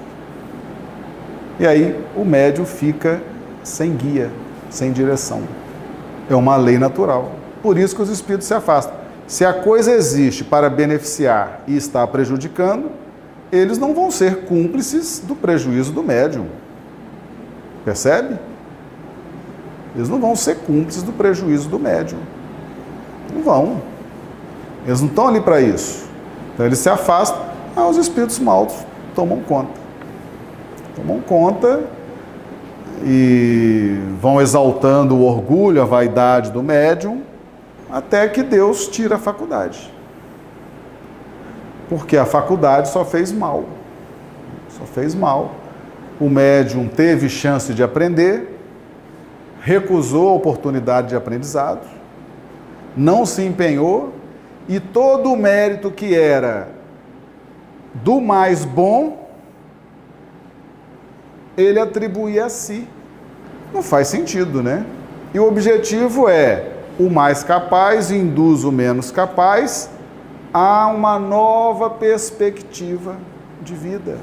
E 1.59 1.67
aí 1.67 1.99
o 2.15 2.23
médium 2.23 2.65
fica 2.65 3.21
sem 3.63 3.95
guia, 3.95 4.31
sem 4.69 4.91
direção. 4.91 5.43
É 6.29 6.35
uma 6.35 6.55
lei 6.55 6.77
natural. 6.77 7.31
Por 7.61 7.77
isso 7.77 7.95
que 7.95 8.01
os 8.01 8.09
espíritos 8.09 8.47
se 8.47 8.53
afastam. 8.53 8.93
Se 9.27 9.45
a 9.45 9.53
coisa 9.53 9.91
existe 9.91 10.43
para 10.43 10.69
beneficiar 10.69 11.61
e 11.67 11.75
está 11.75 12.05
prejudicando, 12.07 12.89
eles 13.51 13.77
não 13.77 13.93
vão 13.93 14.09
ser 14.11 14.45
cúmplices 14.45 15.19
do 15.19 15.35
prejuízo 15.35 15.91
do 15.91 16.03
médium. 16.03 16.47
Percebe? 17.83 18.37
Eles 19.95 20.09
não 20.09 20.19
vão 20.19 20.35
ser 20.35 20.57
cúmplices 20.57 21.03
do 21.03 21.11
prejuízo 21.11 21.67
do 21.67 21.79
médium. 21.79 22.19
Não 23.33 23.41
vão. 23.41 23.81
Eles 24.85 25.01
não 25.01 25.07
estão 25.07 25.27
ali 25.27 25.41
para 25.41 25.61
isso. 25.61 26.07
Então 26.53 26.65
eles 26.65 26.79
se 26.79 26.89
afastam, 26.89 27.39
ah, 27.75 27.87
os 27.87 27.97
espíritos 27.97 28.39
maus 28.39 28.73
tomam 29.15 29.41
conta. 29.41 29.79
Tomam 30.95 31.19
conta 31.21 31.83
e 33.03 33.99
vão 34.21 34.41
exaltando 34.41 35.15
o 35.15 35.23
orgulho, 35.23 35.81
a 35.81 35.85
vaidade 35.85 36.51
do 36.51 36.61
médium, 36.61 37.21
até 37.89 38.27
que 38.27 38.43
Deus 38.43 38.87
tira 38.87 39.15
a 39.15 39.19
faculdade. 39.19 39.91
Porque 41.87 42.17
a 42.17 42.25
faculdade 42.25 42.89
só 42.89 43.03
fez 43.03 43.31
mal. 43.31 43.65
Só 44.69 44.85
fez 44.85 45.15
mal. 45.15 45.55
O 46.19 46.29
médium 46.29 46.87
teve 46.87 47.29
chance 47.29 47.73
de 47.73 47.81
aprender, 47.81 48.59
recusou 49.61 50.29
a 50.29 50.33
oportunidade 50.33 51.09
de 51.09 51.15
aprendizado, 51.15 51.87
não 52.95 53.25
se 53.25 53.43
empenhou 53.43 54.13
e 54.67 54.79
todo 54.79 55.31
o 55.31 55.37
mérito 55.37 55.89
que 55.89 56.13
era 56.13 56.67
do 57.93 58.19
mais 58.21 58.65
bom 58.65 59.28
ele 61.61 61.79
atribuía 61.79 62.45
a 62.45 62.49
si. 62.49 62.87
Não 63.73 63.83
faz 63.83 64.07
sentido, 64.07 64.63
né? 64.63 64.85
E 65.33 65.39
o 65.39 65.47
objetivo 65.47 66.27
é 66.27 66.71
o 66.99 67.09
mais 67.09 67.43
capaz 67.43 68.11
induz 68.11 68.63
o 68.63 68.71
menos 68.71 69.11
capaz 69.11 69.89
a 70.53 70.87
uma 70.87 71.19
nova 71.19 71.89
perspectiva 71.89 73.15
de 73.61 73.73
vida. 73.73 74.17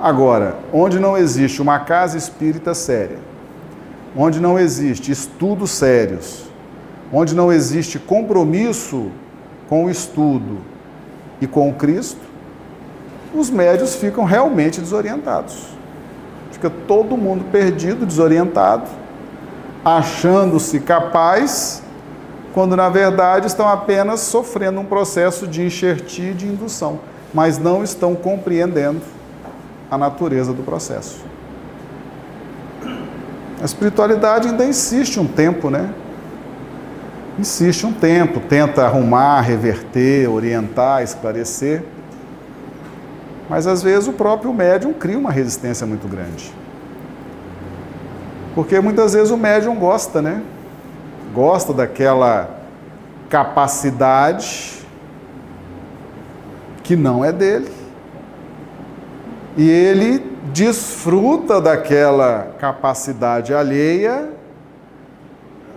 Agora, 0.00 0.56
onde 0.72 0.98
não 0.98 1.16
existe 1.16 1.62
uma 1.62 1.78
casa 1.78 2.18
espírita 2.18 2.74
séria, 2.74 3.18
onde 4.16 4.40
não 4.40 4.58
existe 4.58 5.12
estudos 5.12 5.70
sérios, 5.70 6.44
onde 7.12 7.34
não 7.34 7.52
existe 7.52 7.98
compromisso 7.98 9.10
com 9.68 9.84
o 9.84 9.90
estudo 9.90 10.58
e 11.40 11.46
com 11.46 11.68
o 11.68 11.74
Cristo, 11.74 12.20
os 13.32 13.50
médios 13.50 13.94
ficam 13.94 14.24
realmente 14.24 14.80
desorientados. 14.80 15.73
Fica 16.54 16.70
todo 16.70 17.16
mundo 17.16 17.44
perdido, 17.50 18.06
desorientado, 18.06 18.88
achando-se 19.84 20.78
capaz, 20.78 21.82
quando 22.52 22.76
na 22.76 22.88
verdade 22.88 23.48
estão 23.48 23.68
apenas 23.68 24.20
sofrendo 24.20 24.80
um 24.80 24.84
processo 24.84 25.48
de 25.48 25.62
enxertia 25.62 26.30
e 26.30 26.34
de 26.34 26.46
indução, 26.46 27.00
mas 27.34 27.58
não 27.58 27.82
estão 27.82 28.14
compreendendo 28.14 29.00
a 29.90 29.98
natureza 29.98 30.52
do 30.52 30.62
processo. 30.62 31.24
A 33.60 33.64
espiritualidade 33.64 34.46
ainda 34.46 34.64
insiste 34.64 35.18
um 35.18 35.26
tempo, 35.26 35.70
né? 35.70 35.92
Insiste 37.36 37.84
um 37.84 37.92
tempo, 37.92 38.38
tenta 38.38 38.84
arrumar, 38.84 39.40
reverter, 39.40 40.30
orientar, 40.30 41.02
esclarecer. 41.02 41.82
Mas 43.48 43.66
às 43.66 43.82
vezes 43.82 44.08
o 44.08 44.12
próprio 44.12 44.52
médium 44.52 44.92
cria 44.92 45.18
uma 45.18 45.30
resistência 45.30 45.86
muito 45.86 46.08
grande. 46.08 46.52
Porque 48.54 48.80
muitas 48.80 49.12
vezes 49.12 49.30
o 49.30 49.36
médium 49.36 49.76
gosta, 49.76 50.22
né? 50.22 50.42
Gosta 51.34 51.72
daquela 51.72 52.48
capacidade 53.28 54.86
que 56.82 56.94
não 56.94 57.24
é 57.24 57.32
dele. 57.32 57.70
E 59.56 59.68
ele 59.68 60.18
desfruta 60.52 61.60
daquela 61.60 62.54
capacidade 62.58 63.52
alheia 63.52 64.30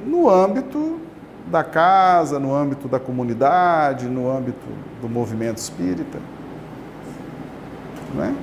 no 0.06 0.30
âmbito 0.30 1.00
da 1.48 1.64
casa, 1.64 2.40
no 2.40 2.54
âmbito 2.54 2.88
da 2.88 3.00
comunidade, 3.00 4.08
no 4.08 4.30
âmbito 4.30 4.68
do 5.02 5.10
movimento 5.10 5.58
espírita. 5.58 6.20
Né? 8.14 8.36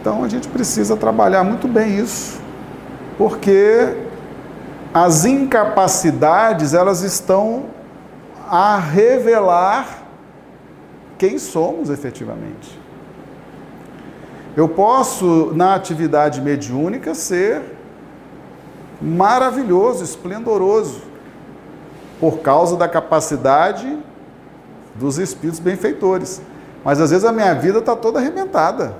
Então 0.00 0.22
a 0.22 0.28
gente 0.28 0.48
precisa 0.48 0.96
trabalhar 0.96 1.42
muito 1.42 1.66
bem 1.66 1.98
isso, 1.98 2.40
porque 3.18 3.96
as 4.94 5.24
incapacidades 5.24 6.74
elas 6.74 7.02
estão 7.02 7.66
a 8.48 8.78
revelar 8.78 10.04
quem 11.18 11.38
somos 11.38 11.90
efetivamente. 11.90 12.78
Eu 14.56 14.68
posso, 14.68 15.52
na 15.54 15.74
atividade 15.74 16.40
mediúnica, 16.40 17.14
ser 17.14 17.62
maravilhoso, 19.02 20.02
esplendoroso, 20.02 21.02
por 22.18 22.38
causa 22.38 22.76
da 22.76 22.88
capacidade 22.88 23.98
dos 24.94 25.18
espíritos 25.18 25.60
benfeitores. 25.60 26.40
Mas 26.86 27.00
às 27.00 27.10
vezes 27.10 27.24
a 27.24 27.32
minha 27.32 27.52
vida 27.52 27.80
está 27.80 27.96
toda 27.96 28.20
arrebentada. 28.20 28.94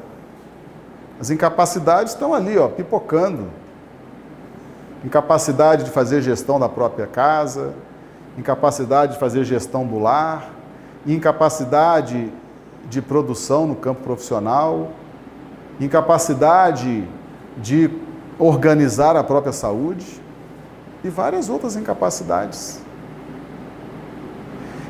As 1.21 1.31
incapacidades 1.31 2.15
estão 2.15 2.35
ali, 2.35 2.59
ó, 2.59 2.67
pipocando. 2.67 3.47
Incapacidade 5.05 5.85
de 5.85 5.93
fazer 5.93 6.21
gestão 6.21 6.59
da 6.59 6.69
própria 6.69 7.07
casa, 7.07 7.75
incapacidade 8.37 9.13
de 9.13 9.21
fazer 9.21 9.45
gestão 9.45 9.87
do 9.87 10.01
lar, 10.01 10.51
incapacidade 11.07 12.33
de 12.91 13.01
produção 13.01 13.69
no 13.69 13.77
campo 13.77 14.03
profissional, 14.03 14.89
incapacidade 15.79 17.09
de 17.57 17.89
organizar 18.37 19.15
a 19.15 19.23
própria 19.23 19.53
saúde 19.53 20.21
e 21.05 21.09
várias 21.09 21.49
outras 21.49 21.77
incapacidades. 21.77 22.81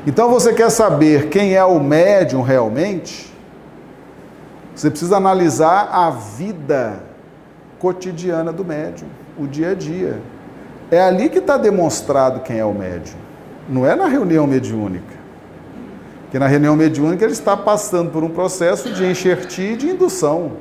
Então 0.07 0.29
você 0.29 0.53
quer 0.53 0.69
saber 0.69 1.27
quem 1.27 1.53
é 1.53 1.65
o 1.65 1.81
médium 1.81 2.41
realmente? 2.41 3.29
Você 4.73 4.89
precisa 4.89 5.17
analisar 5.17 5.89
a 5.91 6.09
vida 6.09 7.03
cotidiana 7.77 8.53
do 8.53 8.63
médium, 8.63 9.09
o 9.37 9.45
dia 9.45 9.71
a 9.71 9.73
dia. 9.73 10.21
É 10.89 11.01
ali 11.01 11.27
que 11.27 11.39
está 11.39 11.57
demonstrado 11.57 12.39
quem 12.39 12.57
é 12.57 12.63
o 12.63 12.73
médium. 12.73 13.17
Não 13.67 13.85
é 13.85 13.97
na 13.97 14.07
reunião 14.07 14.47
mediúnica. 14.47 15.17
Porque 16.21 16.39
na 16.39 16.47
reunião 16.47 16.77
mediúnica 16.77 17.25
ele 17.25 17.33
está 17.33 17.57
passando 17.57 18.09
por 18.09 18.23
um 18.23 18.29
processo 18.29 18.93
de 18.93 19.05
enxertia 19.05 19.73
e 19.73 19.75
de 19.75 19.89
indução. 19.89 20.53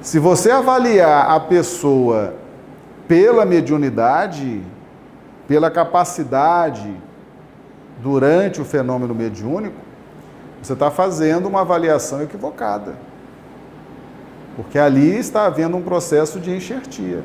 Se 0.00 0.20
você 0.20 0.52
avaliar 0.52 1.28
a 1.28 1.40
pessoa 1.40 2.34
pela 3.08 3.44
mediunidade, 3.44 4.62
pela 5.50 5.68
capacidade 5.68 6.94
durante 8.00 8.60
o 8.60 8.64
fenômeno 8.64 9.12
mediúnico, 9.12 9.74
você 10.62 10.74
está 10.74 10.92
fazendo 10.92 11.48
uma 11.48 11.62
avaliação 11.62 12.22
equivocada. 12.22 12.94
Porque 14.54 14.78
ali 14.78 15.18
está 15.18 15.46
havendo 15.46 15.76
um 15.76 15.82
processo 15.82 16.38
de 16.38 16.52
enxertia. 16.52 17.24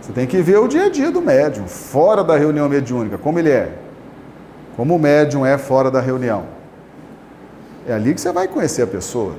Você 0.00 0.10
tem 0.12 0.26
que 0.26 0.38
ver 0.38 0.58
o 0.58 0.66
dia 0.66 0.86
a 0.86 0.88
dia 0.88 1.12
do 1.12 1.22
médium, 1.22 1.68
fora 1.68 2.24
da 2.24 2.36
reunião 2.36 2.68
mediúnica, 2.68 3.16
como 3.16 3.38
ele 3.38 3.50
é. 3.50 3.78
Como 4.76 4.96
o 4.96 4.98
médium 4.98 5.46
é 5.46 5.56
fora 5.56 5.88
da 5.88 6.00
reunião. 6.00 6.46
É 7.86 7.92
ali 7.92 8.12
que 8.12 8.20
você 8.20 8.32
vai 8.32 8.48
conhecer 8.48 8.82
a 8.82 8.88
pessoa. 8.88 9.34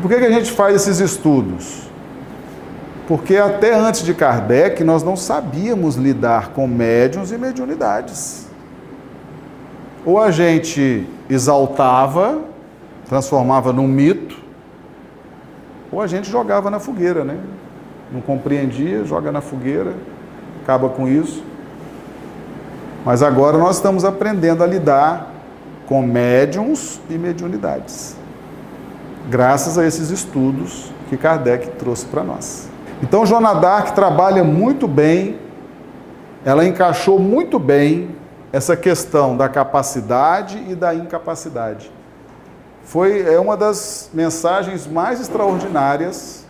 Por 0.00 0.08
que, 0.08 0.16
que 0.16 0.26
a 0.26 0.30
gente 0.30 0.52
faz 0.52 0.76
esses 0.76 1.00
estudos? 1.00 1.90
Porque 3.06 3.36
até 3.36 3.74
antes 3.74 4.04
de 4.04 4.14
Kardec 4.14 4.82
nós 4.84 5.02
não 5.02 5.16
sabíamos 5.16 5.96
lidar 5.96 6.50
com 6.50 6.66
médiums 6.66 7.32
e 7.32 7.38
mediunidades. 7.38 8.46
Ou 10.04 10.20
a 10.20 10.30
gente 10.30 11.06
exaltava, 11.28 12.40
transformava 13.08 13.72
num 13.72 13.86
mito, 13.86 14.40
ou 15.90 16.00
a 16.00 16.06
gente 16.06 16.30
jogava 16.30 16.70
na 16.70 16.78
fogueira, 16.78 17.24
né? 17.24 17.38
Não 18.10 18.20
compreendia, 18.20 19.04
joga 19.04 19.30
na 19.30 19.40
fogueira, 19.40 19.92
acaba 20.62 20.88
com 20.88 21.06
isso. 21.06 21.44
Mas 23.04 23.22
agora 23.22 23.58
nós 23.58 23.76
estamos 23.76 24.04
aprendendo 24.04 24.62
a 24.62 24.66
lidar 24.66 25.32
com 25.86 26.02
médiums 26.02 27.00
e 27.10 27.18
mediunidades, 27.18 28.16
graças 29.28 29.76
a 29.76 29.86
esses 29.86 30.10
estudos 30.10 30.90
que 31.10 31.16
Kardec 31.16 31.68
trouxe 31.72 32.06
para 32.06 32.22
nós. 32.22 32.71
Então, 33.02 33.26
Joana 33.26 33.52
Dark 33.54 33.94
trabalha 33.94 34.44
muito 34.44 34.86
bem, 34.86 35.38
ela 36.44 36.64
encaixou 36.64 37.18
muito 37.18 37.58
bem 37.58 38.14
essa 38.52 38.76
questão 38.76 39.36
da 39.36 39.48
capacidade 39.48 40.62
e 40.68 40.74
da 40.74 40.94
incapacidade. 40.94 41.90
Foi 42.84 43.22
é 43.22 43.40
uma 43.40 43.56
das 43.56 44.10
mensagens 44.14 44.86
mais 44.86 45.20
extraordinárias 45.20 46.46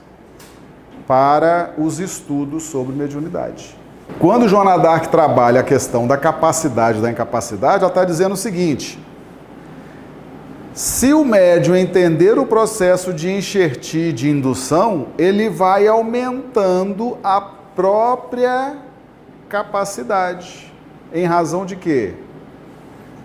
para 1.07 1.73
os 1.79 1.99
estudos 1.99 2.65
sobre 2.65 2.95
mediunidade. 2.95 3.77
Quando 4.19 4.49
Joana 4.49 4.77
Dark 4.77 5.07
trabalha 5.07 5.61
a 5.61 5.65
questão 5.65 6.07
da 6.07 6.17
capacidade 6.17 6.99
e 6.99 7.03
da 7.03 7.11
incapacidade, 7.11 7.79
ela 7.79 7.89
está 7.89 8.05
dizendo 8.05 8.33
o 8.33 8.37
seguinte: 8.37 8.99
se 10.75 11.13
o 11.13 11.25
médium 11.25 11.77
entender 11.77 12.39
o 12.39 12.47
processo 12.47 13.13
de 13.13 13.31
enxertir, 13.31 14.13
de 14.13 14.31
indução, 14.31 15.09
ele 15.19 15.51
vai 15.51 15.87
aumentando 15.87 17.19
a 17.23 17.41
própria 17.41 18.77
capacidade. 19.49 20.73
Em 21.13 21.27
razão 21.27 21.67
de 21.67 21.77
quê? 21.77 22.15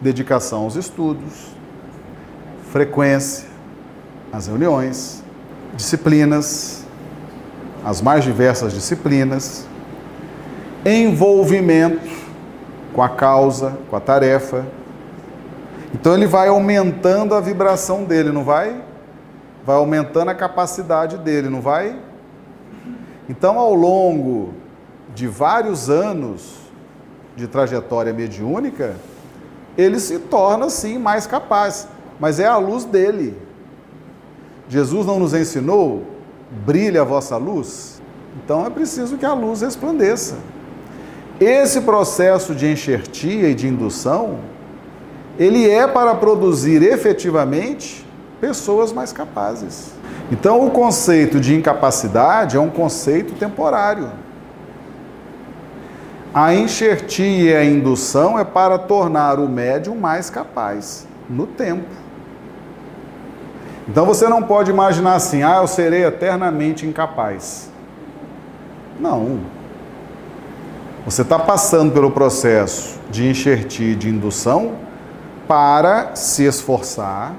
Dedicação 0.02 0.64
aos 0.64 0.76
estudos, 0.76 1.56
frequência, 2.70 3.48
as 4.32 4.48
reuniões, 4.48 5.24
disciplinas, 5.74 6.86
as 7.86 8.02
mais 8.02 8.26
diversas 8.26 8.74
disciplinas, 8.74 9.66
envolvimento 10.86 12.10
com 12.94 13.02
a 13.02 13.10
causa, 13.10 13.78
com 13.90 13.96
a 13.96 14.00
tarefa. 14.02 14.66
Então 15.94 16.14
ele 16.14 16.28
vai 16.28 16.48
aumentando 16.48 17.34
a 17.34 17.40
vibração 17.40 18.04
dele, 18.04 18.32
não 18.32 18.44
vai? 18.44 18.84
Vai 19.66 19.76
aumentando 19.76 20.30
a 20.30 20.36
capacidade 20.36 21.18
dele, 21.18 21.50
não 21.50 21.62
vai? 21.62 21.98
Então, 23.30 23.60
ao 23.60 23.74
longo 23.74 24.54
de 25.14 25.28
vários 25.28 25.90
anos 25.90 26.56
de 27.36 27.48
trajetória 27.48 28.14
mediúnica, 28.14 28.96
ele 29.78 30.00
se 30.00 30.20
torna 30.20 30.70
sim 30.70 30.98
mais 30.98 31.28
capaz, 31.28 31.88
mas 32.20 32.40
é 32.40 32.48
a 32.48 32.58
luz 32.58 32.86
dele. 32.86 33.38
Jesus 34.70 35.06
não 35.06 35.20
nos 35.20 35.34
ensinou, 35.34 36.04
brilha 36.66 37.02
a 37.02 37.06
vossa 37.06 37.38
luz? 37.38 38.02
Então 38.44 38.66
é 38.66 38.70
preciso 38.70 39.18
que 39.18 39.26
a 39.26 39.34
luz 39.34 39.62
resplandeça. 39.62 40.38
Esse 41.40 41.82
processo 41.82 42.56
de 42.56 42.72
enxertia 42.72 43.50
e 43.50 43.56
de 43.56 43.68
indução, 43.68 44.40
ele 45.38 45.70
é 45.70 45.88
para 45.88 46.16
produzir 46.16 46.82
efetivamente 46.82 48.06
pessoas 48.42 48.92
mais 48.92 49.12
capazes. 49.12 49.92
Então, 50.32 50.66
o 50.66 50.72
conceito 50.72 51.40
de 51.40 51.56
incapacidade 51.56 52.58
é 52.58 52.60
um 52.60 52.70
conceito 52.70 53.34
temporário. 53.34 54.10
A 56.34 56.54
enxertia 56.54 57.52
e 57.52 57.56
a 57.56 57.64
indução 57.64 58.38
é 58.38 58.44
para 58.44 58.78
tornar 58.78 59.40
o 59.40 59.48
médium 59.48 59.96
mais 59.96 60.30
capaz 60.30 61.08
no 61.30 61.48
tempo. 61.48 61.88
Então 63.88 64.06
você 64.06 64.28
não 64.28 64.44
pode 64.44 64.70
imaginar 64.70 65.16
assim, 65.16 65.44
ah, 65.44 65.60
eu 65.62 65.68
serei 65.68 66.04
eternamente 66.04 66.86
incapaz. 66.86 67.72
Não. 69.00 69.40
Você 71.06 71.22
está 71.22 71.40
passando 71.40 71.94
pelo 71.94 72.12
processo 72.12 73.00
de 73.10 73.30
enxertia 73.30 73.94
e 73.94 73.96
de 73.96 74.10
indução 74.10 74.74
para 75.48 76.16
se 76.16 76.44
esforçar, 76.44 77.34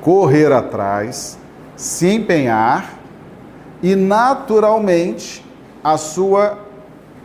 correr 0.00 0.52
atrás, 0.52 1.38
se 1.76 2.08
empenhar 2.08 2.94
e 3.82 3.94
naturalmente 3.94 5.44
a 5.84 5.96
sua 5.96 6.58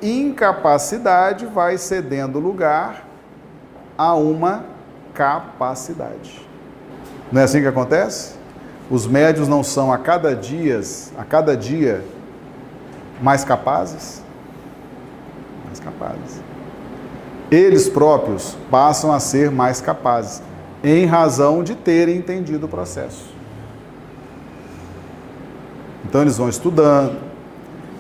incapacidade 0.02 1.46
vai 1.46 1.78
cedendo 1.78 2.40
lugar 2.40 3.06
a 3.98 4.14
uma 4.16 4.66
capacidade. 5.14 6.46
Não 7.32 7.42
é 7.42 7.46
assim 7.46 7.62
que 7.62 7.68
acontece? 7.68 8.36
Os 8.92 9.08
médios 9.08 9.48
não 9.48 9.64
são 9.64 9.92
a 9.92 9.98
cada 9.98 10.36
dia, 10.36 10.80
a 11.18 11.24
cada 11.24 11.56
dia 11.56 12.04
mais 13.22 13.44
capazes? 13.44 14.22
Mais 15.66 15.80
capazes. 15.80 16.53
Eles 17.54 17.88
próprios 17.88 18.58
passam 18.72 19.14
a 19.14 19.20
ser 19.20 19.52
mais 19.52 19.80
capazes 19.80 20.42
em 20.84 21.06
razão 21.06 21.64
de 21.64 21.76
terem 21.76 22.18
entendido 22.18 22.66
o 22.66 22.70
processo. 22.70 23.32
Então 26.04 26.24
eles 26.24 26.36
vão 26.36 26.50
estudando, 26.50 27.16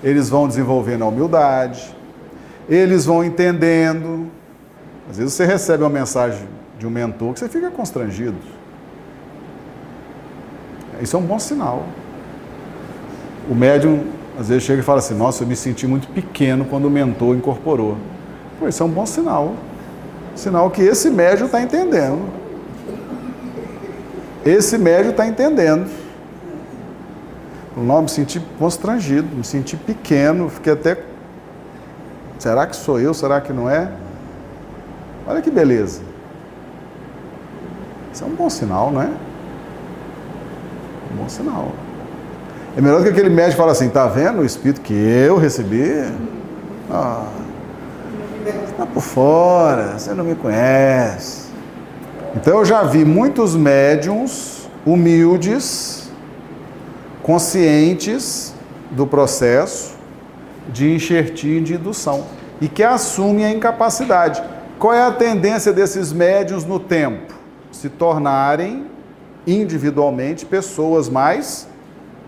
eles 0.03 0.27
vão 0.27 0.47
desenvolvendo 0.47 1.03
a 1.03 1.07
humildade, 1.07 1.95
eles 2.67 3.05
vão 3.05 3.23
entendendo. 3.23 4.27
Às 5.07 5.17
vezes 5.17 5.33
você 5.33 5.45
recebe 5.45 5.83
uma 5.83 5.89
mensagem 5.91 6.47
de 6.79 6.87
um 6.87 6.89
mentor 6.89 7.33
que 7.33 7.39
você 7.39 7.47
fica 7.47 7.69
constrangido. 7.69 8.37
Isso 10.99 11.15
é 11.15 11.19
um 11.19 11.23
bom 11.23 11.37
sinal. 11.37 11.85
O 13.47 13.53
médium 13.53 14.03
às 14.39 14.49
vezes 14.49 14.63
chega 14.63 14.79
e 14.79 14.83
fala 14.83 14.97
assim: 14.97 15.13
Nossa, 15.13 15.43
eu 15.43 15.47
me 15.47 15.55
senti 15.55 15.85
muito 15.85 16.07
pequeno 16.07 16.65
quando 16.65 16.85
o 16.85 16.89
mentor 16.89 17.35
incorporou. 17.35 17.99
Pô, 18.59 18.67
isso 18.67 18.81
é 18.81 18.85
um 18.85 18.89
bom 18.89 19.05
sinal. 19.05 19.53
Sinal 20.35 20.69
que 20.69 20.81
esse 20.81 21.09
médium 21.09 21.45
está 21.45 21.61
entendendo. 21.61 22.21
Esse 24.45 24.77
médium 24.77 25.11
está 25.11 25.25
entendendo. 25.27 25.89
Não, 27.75 28.03
me 28.03 28.09
senti 28.09 28.39
constrangido, 28.59 29.35
me 29.35 29.43
senti 29.43 29.75
pequeno, 29.75 30.49
fiquei 30.49 30.73
até. 30.73 30.97
Será 32.37 32.67
que 32.67 32.75
sou 32.75 32.99
eu? 32.99 33.13
Será 33.13 33.41
que 33.41 33.51
não 33.51 33.69
é? 33.69 33.89
Olha 35.25 35.41
que 35.41 35.49
beleza. 35.49 36.01
Isso 38.11 38.23
é 38.23 38.27
um 38.27 38.35
bom 38.35 38.49
sinal, 38.49 38.91
não 38.91 39.01
é? 39.01 39.09
Um 41.11 41.15
bom 41.17 41.29
sinal. 41.29 41.71
É 42.77 42.81
melhor 42.81 42.99
do 42.99 43.03
que 43.05 43.09
aquele 43.09 43.29
médico 43.29 43.57
fala 43.57 43.71
assim, 43.71 43.89
tá 43.89 44.07
vendo 44.07 44.41
o 44.41 44.45
espírito 44.45 44.81
que 44.81 44.93
eu 44.93 45.37
recebi? 45.37 46.03
Ah, 46.91 47.27
está 48.83 48.85
por 48.85 49.01
fora, 49.01 49.97
você 49.97 50.13
não 50.13 50.23
me 50.23 50.35
conhece. 50.35 51.47
Então 52.35 52.59
eu 52.59 52.65
já 52.65 52.83
vi 52.83 53.05
muitos 53.05 53.55
médiums 53.55 54.67
humildes 54.85 56.11
conscientes 57.21 58.53
do 58.91 59.07
processo 59.07 59.95
de 60.69 60.93
enxertia 60.93 61.59
e 61.59 61.61
de 61.61 61.75
indução 61.75 62.25
e 62.59 62.67
que 62.67 62.83
assumem 62.83 63.45
a 63.45 63.51
incapacidade. 63.51 64.43
Qual 64.77 64.93
é 64.93 65.01
a 65.01 65.11
tendência 65.11 65.71
desses 65.71 66.11
médios 66.11 66.65
no 66.65 66.79
tempo? 66.79 67.33
Se 67.71 67.89
tornarem 67.89 68.87
individualmente 69.47 70.45
pessoas 70.45 71.07
mais 71.09 71.67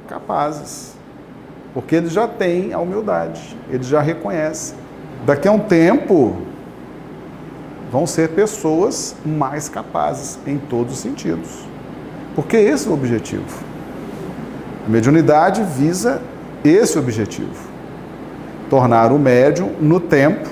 capazes. 0.07 0.95
Porque 1.73 1.95
eles 1.95 2.13
já 2.13 2.27
têm 2.27 2.71
a 2.71 2.79
humildade, 2.79 3.57
eles 3.69 3.87
já 3.87 3.99
reconhecem. 3.99 4.84
Daqui 5.25 5.47
a 5.47 5.51
um 5.51 5.59
tempo, 5.59 6.35
vão 7.91 8.05
ser 8.05 8.29
pessoas 8.29 9.15
mais 9.25 9.69
capazes 9.69 10.37
em 10.45 10.57
todos 10.57 10.93
os 10.93 10.99
sentidos. 10.99 11.65
Porque 12.35 12.57
esse 12.57 12.87
é 12.87 12.91
o 12.91 12.93
objetivo. 12.93 13.45
A 14.85 14.89
mediunidade 14.89 15.63
visa 15.63 16.21
esse 16.63 16.99
objetivo: 16.99 17.55
tornar 18.69 19.11
o 19.11 19.17
médium, 19.17 19.71
no 19.79 19.99
tempo, 19.99 20.47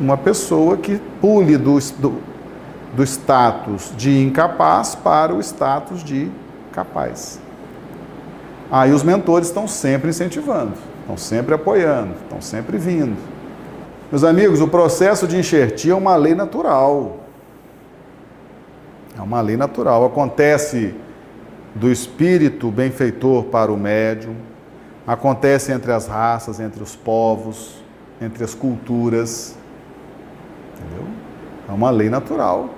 uma 0.00 0.16
pessoa 0.16 0.76
que 0.76 1.00
pule 1.20 1.56
do, 1.56 1.78
do, 1.98 2.20
do 2.94 3.02
status 3.02 3.92
de 3.96 4.22
incapaz 4.22 4.94
para 4.94 5.34
o 5.34 5.40
status 5.40 6.04
de 6.04 6.30
capaz. 6.70 7.40
Aí 8.70 8.92
os 8.92 9.02
mentores 9.02 9.48
estão 9.48 9.66
sempre 9.66 10.10
incentivando, 10.10 10.74
estão 11.08 11.16
sempre 11.16 11.54
apoiando, 11.54 12.12
estão 12.22 12.38
sempre 12.42 12.76
vindo. 12.76 13.16
Meus 14.12 14.22
amigos, 14.22 14.60
o 14.60 14.68
processo 14.68 15.26
de 15.26 15.38
enxertia 15.38 15.92
é 15.92 15.94
uma 15.94 16.14
lei 16.16 16.34
natural. 16.34 17.20
É 19.16 19.22
uma 19.22 19.40
lei 19.40 19.56
natural. 19.56 20.04
Acontece 20.04 20.94
do 21.74 21.90
espírito 21.90 22.70
benfeitor 22.70 23.44
para 23.44 23.72
o 23.72 23.76
médium, 23.76 24.34
acontece 25.06 25.72
entre 25.72 25.92
as 25.92 26.06
raças, 26.06 26.60
entre 26.60 26.82
os 26.82 26.94
povos, 26.94 27.82
entre 28.20 28.44
as 28.44 28.54
culturas. 28.54 29.56
Entendeu? 30.74 31.06
É 31.70 31.72
uma 31.72 31.88
lei 31.88 32.10
natural. 32.10 32.68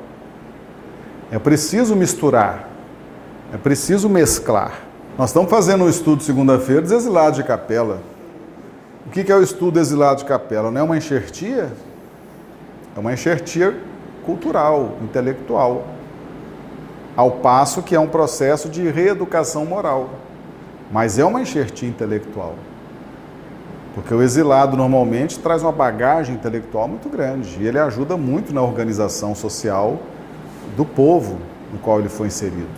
É 1.32 1.38
preciso 1.38 1.96
misturar, 1.96 2.68
é 3.52 3.56
preciso 3.56 4.08
mesclar. 4.08 4.82
Nós 5.18 5.30
estamos 5.30 5.50
fazendo 5.50 5.82
um 5.82 5.88
estudo 5.88 6.22
segunda-feira 6.22 6.82
dos 6.82 6.92
exilados 6.92 7.36
de 7.36 7.44
capela. 7.44 8.09
O 9.06 9.10
que 9.10 9.30
é 9.30 9.34
o 9.36 9.42
estudo 9.42 9.78
exilado 9.78 10.18
de 10.18 10.24
capela? 10.24 10.70
Não 10.70 10.80
é 10.80 10.84
uma 10.84 10.96
enxertia? 10.96 11.72
É 12.96 13.00
uma 13.00 13.12
enxertia 13.12 13.76
cultural, 14.24 14.96
intelectual 15.02 15.84
ao 17.16 17.32
passo 17.32 17.82
que 17.82 17.94
é 17.94 18.00
um 18.00 18.06
processo 18.06 18.68
de 18.68 18.88
reeducação 18.88 19.64
moral. 19.64 20.10
Mas 20.92 21.18
é 21.18 21.24
uma 21.24 21.40
enxertia 21.40 21.88
intelectual. 21.88 22.54
Porque 23.94 24.14
o 24.14 24.22
exilado 24.22 24.76
normalmente 24.76 25.38
traz 25.38 25.62
uma 25.62 25.72
bagagem 25.72 26.34
intelectual 26.34 26.86
muito 26.86 27.08
grande 27.08 27.58
e 27.60 27.66
ele 27.66 27.78
ajuda 27.78 28.16
muito 28.16 28.54
na 28.54 28.62
organização 28.62 29.34
social 29.34 29.98
do 30.76 30.84
povo 30.84 31.38
no 31.72 31.78
qual 31.78 31.98
ele 31.98 32.08
foi 32.08 32.28
inserido. 32.28 32.68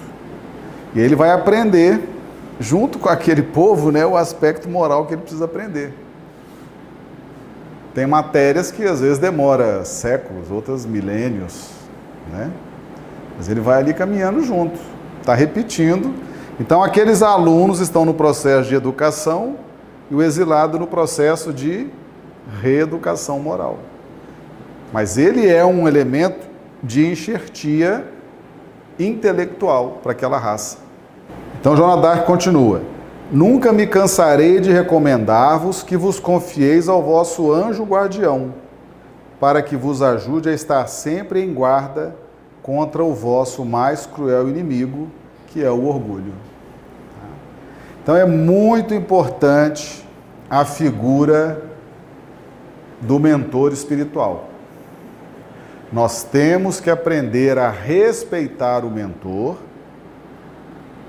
E 0.94 1.00
ele 1.00 1.14
vai 1.14 1.30
aprender, 1.30 2.00
junto 2.60 2.98
com 2.98 3.08
aquele 3.08 3.42
povo, 3.42 3.90
né, 3.90 4.04
o 4.04 4.16
aspecto 4.16 4.68
moral 4.68 5.06
que 5.06 5.14
ele 5.14 5.22
precisa 5.22 5.44
aprender. 5.44 5.94
Tem 7.94 8.06
matérias 8.06 8.70
que 8.70 8.84
às 8.84 9.00
vezes 9.00 9.18
demora 9.18 9.84
séculos, 9.84 10.50
outras 10.50 10.86
milênios, 10.86 11.70
né? 12.30 12.50
Mas 13.36 13.48
ele 13.48 13.60
vai 13.60 13.78
ali 13.78 13.92
caminhando 13.92 14.42
junto, 14.42 14.78
está 15.20 15.34
repetindo. 15.34 16.14
Então, 16.60 16.82
aqueles 16.82 17.22
alunos 17.22 17.80
estão 17.80 18.04
no 18.04 18.14
processo 18.14 18.68
de 18.68 18.74
educação 18.74 19.56
e 20.10 20.14
o 20.14 20.22
exilado 20.22 20.78
no 20.78 20.86
processo 20.86 21.52
de 21.52 21.88
reeducação 22.60 23.38
moral. 23.38 23.78
Mas 24.92 25.16
ele 25.16 25.48
é 25.48 25.64
um 25.64 25.88
elemento 25.88 26.46
de 26.82 27.06
enxertia 27.06 28.06
intelectual 28.98 30.00
para 30.02 30.12
aquela 30.12 30.38
raça. 30.38 30.78
Então 31.60 31.76
Jonadark 31.76 32.26
continua: 32.26 32.82
Nunca 33.32 33.72
me 33.72 33.86
cansarei 33.86 34.60
de 34.60 34.70
recomendar-vos 34.70 35.82
que 35.82 35.96
vos 35.96 36.20
confieis 36.20 36.86
ao 36.86 37.02
vosso 37.02 37.50
anjo 37.50 37.82
guardião, 37.82 38.52
para 39.40 39.62
que 39.62 39.74
vos 39.74 40.02
ajude 40.02 40.50
a 40.50 40.52
estar 40.52 40.86
sempre 40.86 41.42
em 41.42 41.54
guarda 41.54 42.14
contra 42.62 43.02
o 43.02 43.14
vosso 43.14 43.64
mais 43.64 44.04
cruel 44.04 44.50
inimigo, 44.50 45.08
que 45.46 45.64
é 45.64 45.70
o 45.70 45.86
orgulho. 45.86 46.34
Então 48.02 48.14
é 48.14 48.26
muito 48.26 48.92
importante 48.92 50.06
a 50.50 50.66
figura 50.66 51.62
do 53.00 53.18
mentor 53.18 53.72
espiritual. 53.72 54.50
Nós 55.90 56.22
temos 56.22 56.80
que 56.80 56.90
aprender 56.90 57.56
a 57.56 57.70
respeitar 57.70 58.84
o 58.84 58.90
mentor 58.90 59.56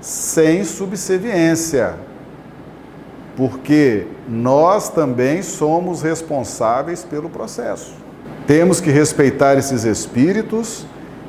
sem 0.00 0.64
subserviência, 0.64 1.94
porque 3.36 4.06
nós 4.28 4.88
também 4.88 5.42
somos 5.42 6.02
responsáveis 6.02 7.04
pelo 7.04 7.28
processo. 7.28 7.94
Temos 8.46 8.80
que 8.80 8.90
respeitar 8.90 9.56
esses 9.56 9.84
espíritos 9.84 10.86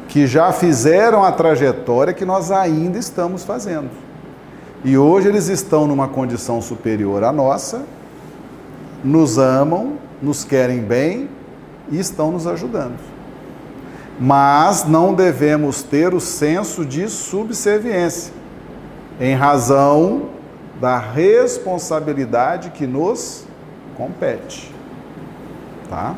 que 0.08 0.28
já 0.28 0.52
fizeram 0.52 1.24
a 1.24 1.32
trajetória 1.32 2.14
que 2.14 2.26
nós 2.26 2.52
ainda 2.52 2.98
estamos 2.98 3.44
fazendo. 3.44 3.90
E 4.84 4.98
hoje 4.98 5.28
eles 5.28 5.48
estão 5.48 5.88
numa 5.88 6.08
condição 6.08 6.62
superior 6.62 7.24
à 7.24 7.32
nossa, 7.32 7.84
nos 9.04 9.38
amam, 9.38 9.94
nos 10.22 10.44
querem 10.44 10.80
bem 10.80 11.30
e 11.90 12.00
estão 12.00 12.32
nos 12.32 12.46
ajudando. 12.46 13.00
Mas 14.20 14.86
não 14.86 15.14
devemos 15.14 15.82
ter 15.82 16.14
o 16.14 16.20
senso 16.20 16.86
de 16.86 17.10
subserviência, 17.10 18.32
em 19.20 19.36
razão 19.36 20.35
da 20.80 20.98
responsabilidade 20.98 22.70
que 22.72 22.86
nos 22.86 23.46
compete. 23.96 24.76
Tá? 25.90 26.14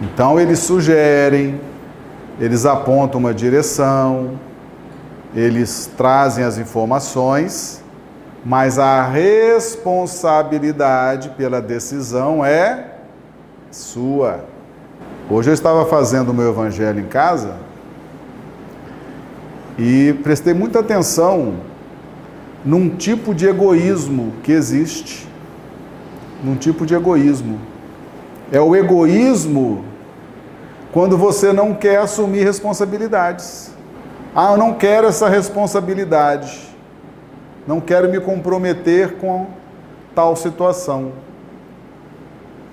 Então 0.00 0.40
eles 0.40 0.60
sugerem, 0.60 1.60
eles 2.40 2.64
apontam 2.64 3.20
uma 3.20 3.34
direção, 3.34 4.38
eles 5.34 5.90
trazem 5.96 6.44
as 6.44 6.56
informações, 6.56 7.82
mas 8.44 8.78
a 8.78 9.02
responsabilidade 9.02 11.30
pela 11.30 11.60
decisão 11.60 12.44
é 12.44 12.92
sua. 13.70 14.44
Hoje 15.28 15.50
eu 15.50 15.54
estava 15.54 15.84
fazendo 15.84 16.28
o 16.30 16.34
meu 16.34 16.50
evangelho 16.50 17.00
em 17.00 17.06
casa 17.06 17.56
e 19.76 20.14
prestei 20.22 20.54
muita 20.54 20.78
atenção 20.80 21.56
num 22.64 22.88
tipo 22.96 23.34
de 23.34 23.46
egoísmo 23.46 24.32
que 24.42 24.52
existe. 24.52 25.26
Num 26.42 26.56
tipo 26.56 26.86
de 26.86 26.94
egoísmo. 26.94 27.60
É 28.50 28.60
o 28.60 28.74
egoísmo 28.74 29.84
quando 30.92 31.16
você 31.16 31.52
não 31.52 31.74
quer 31.74 31.98
assumir 31.98 32.44
responsabilidades. 32.44 33.70
Ah, 34.34 34.52
eu 34.52 34.56
não 34.56 34.74
quero 34.74 35.06
essa 35.08 35.28
responsabilidade. 35.28 36.68
Não 37.66 37.80
quero 37.80 38.08
me 38.08 38.20
comprometer 38.20 39.16
com 39.16 39.46
tal 40.14 40.34
situação. 40.36 41.12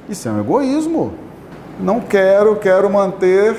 Isso 0.07 0.27
é 0.29 0.31
um 0.31 0.39
egoísmo. 0.39 1.13
Não 1.79 1.99
quero, 1.99 2.55
quero 2.55 2.89
manter 2.89 3.55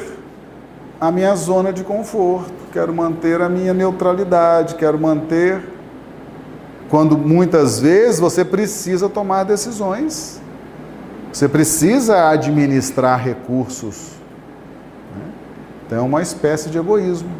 a 0.98 1.12
minha 1.12 1.34
zona 1.34 1.72
de 1.72 1.84
conforto, 1.84 2.54
quero 2.72 2.92
manter 2.92 3.42
a 3.42 3.48
minha 3.48 3.74
neutralidade, 3.74 4.76
quero 4.76 4.98
manter 4.98 5.75
quando 6.88 7.18
muitas 7.18 7.80
vezes 7.80 8.20
você 8.20 8.44
precisa 8.44 9.08
tomar 9.08 9.44
decisões, 9.44 10.40
você 11.32 11.48
precisa 11.48 12.28
administrar 12.30 13.22
recursos. 13.22 14.12
Né? 15.14 15.32
Então 15.86 15.98
é 15.98 16.02
uma 16.02 16.22
espécie 16.22 16.70
de 16.70 16.78
egoísmo. 16.78 17.30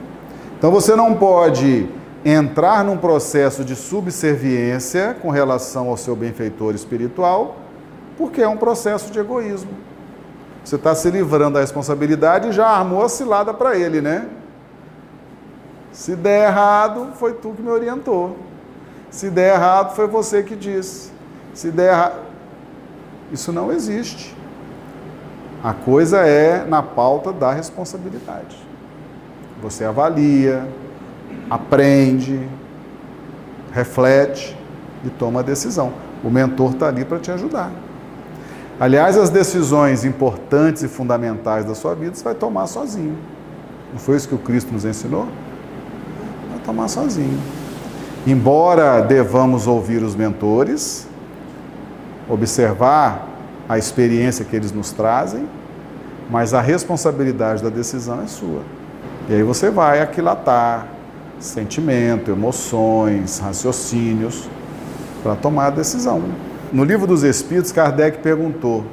Então 0.59 0.71
você 0.71 0.97
não 0.97 1.15
pode 1.15 1.89
entrar 2.25 2.85
num 2.85 2.97
processo 2.97 3.65
de 3.65 3.77
subserviência 3.77 5.17
com 5.23 5.31
relação 5.31 5.89
ao 5.89 5.97
seu 5.97 6.17
benfeitor 6.17 6.75
espiritual, 6.75 7.57
porque 8.19 8.43
é 8.43 8.49
um 8.49 8.57
processo 8.57 9.13
de 9.13 9.19
egoísmo. 9.19 9.71
Você 10.65 10.75
está 10.75 10.93
se 10.95 11.09
livrando 11.09 11.55
da 11.55 11.61
responsabilidade 11.61 12.49
e 12.49 12.53
já 12.53 12.67
armou 12.67 13.05
a 13.05 13.09
cilada 13.09 13.55
para 13.55 13.77
ele, 13.77 14.01
né? 14.01 14.27
Se 15.93 16.17
der 16.17 16.49
errado, 16.49 17.13
foi 17.15 17.35
tu 17.35 17.53
que 17.53 17.63
me 17.63 17.71
orientou. 17.71 18.37
Se 19.17 19.31
der 19.31 19.55
errado, 19.55 19.97
foi 19.97 20.07
você 20.07 20.43
que 20.43 20.55
disse. 20.55 21.11
Se 21.55 21.71
der 21.71 21.91
errado. 21.91 22.19
Isso 23.33 23.51
não 23.51 23.73
existe. 23.73 24.37
A 25.65 25.73
coisa 25.73 26.19
é 26.19 26.67
na 26.67 26.83
pauta 26.83 27.33
da 27.33 27.51
responsabilidade. 27.51 28.59
Você 29.63 29.87
avalia, 29.87 30.69
aprende, 31.49 32.47
reflete 33.73 34.55
e 35.03 35.09
toma 35.09 35.41
a 35.41 35.43
decisão. 35.43 35.95
O 36.23 36.29
mentor 36.29 36.73
está 36.73 36.89
ali 36.89 37.03
para 37.03 37.19
te 37.19 37.31
ajudar. 37.31 37.73
Aliás, 38.79 39.17
as 39.17 39.31
decisões 39.31 40.05
importantes 40.05 40.83
e 40.83 40.89
fundamentais 40.89 41.65
da 41.65 41.75
sua 41.75 41.95
vida 41.95 42.15
você 42.15 42.23
vai 42.23 42.35
tomar 42.35 42.67
sozinho. 42.67 43.17
Não 43.95 43.99
foi 43.99 44.17
isso 44.17 44.29
que 44.29 44.35
o 44.35 44.39
Cristo 44.39 44.75
nos 44.75 44.85
ensinou? 44.85 45.27
Vai 46.51 46.61
tomar 46.67 46.89
sozinho. 46.89 47.66
Embora 48.27 49.01
devamos 49.03 49.69
ouvir 49.69 50.03
os 50.03 50.17
mentores, 50.17 51.07
observar 52.29 53.29
a 53.69 53.79
experiência 53.79 54.45
que 54.45 54.57
eles 54.57 54.73
nos 54.73 54.91
trazem, 54.91 55.47
mas 56.29 56.53
a 56.53 56.61
responsabilidade 56.61 57.63
da 57.63 57.69
decisão 57.69 58.21
é 58.21 58.27
sua. 58.27 58.63
E 59.29 59.35
aí 59.35 59.43
você 59.45 59.71
vai 59.71 60.01
aquilatar 60.01 60.89
sentimento, 61.39 62.33
emoções, 62.33 63.39
raciocínios 63.39 64.49
para 65.23 65.37
tomar 65.37 65.67
a 65.67 65.71
decisão. 65.71 66.21
No 66.73 66.83
livro 66.83 67.07
dos 67.07 67.23
Espíritos, 67.23 67.71
Kardec 67.71 68.19
perguntou 68.19 68.85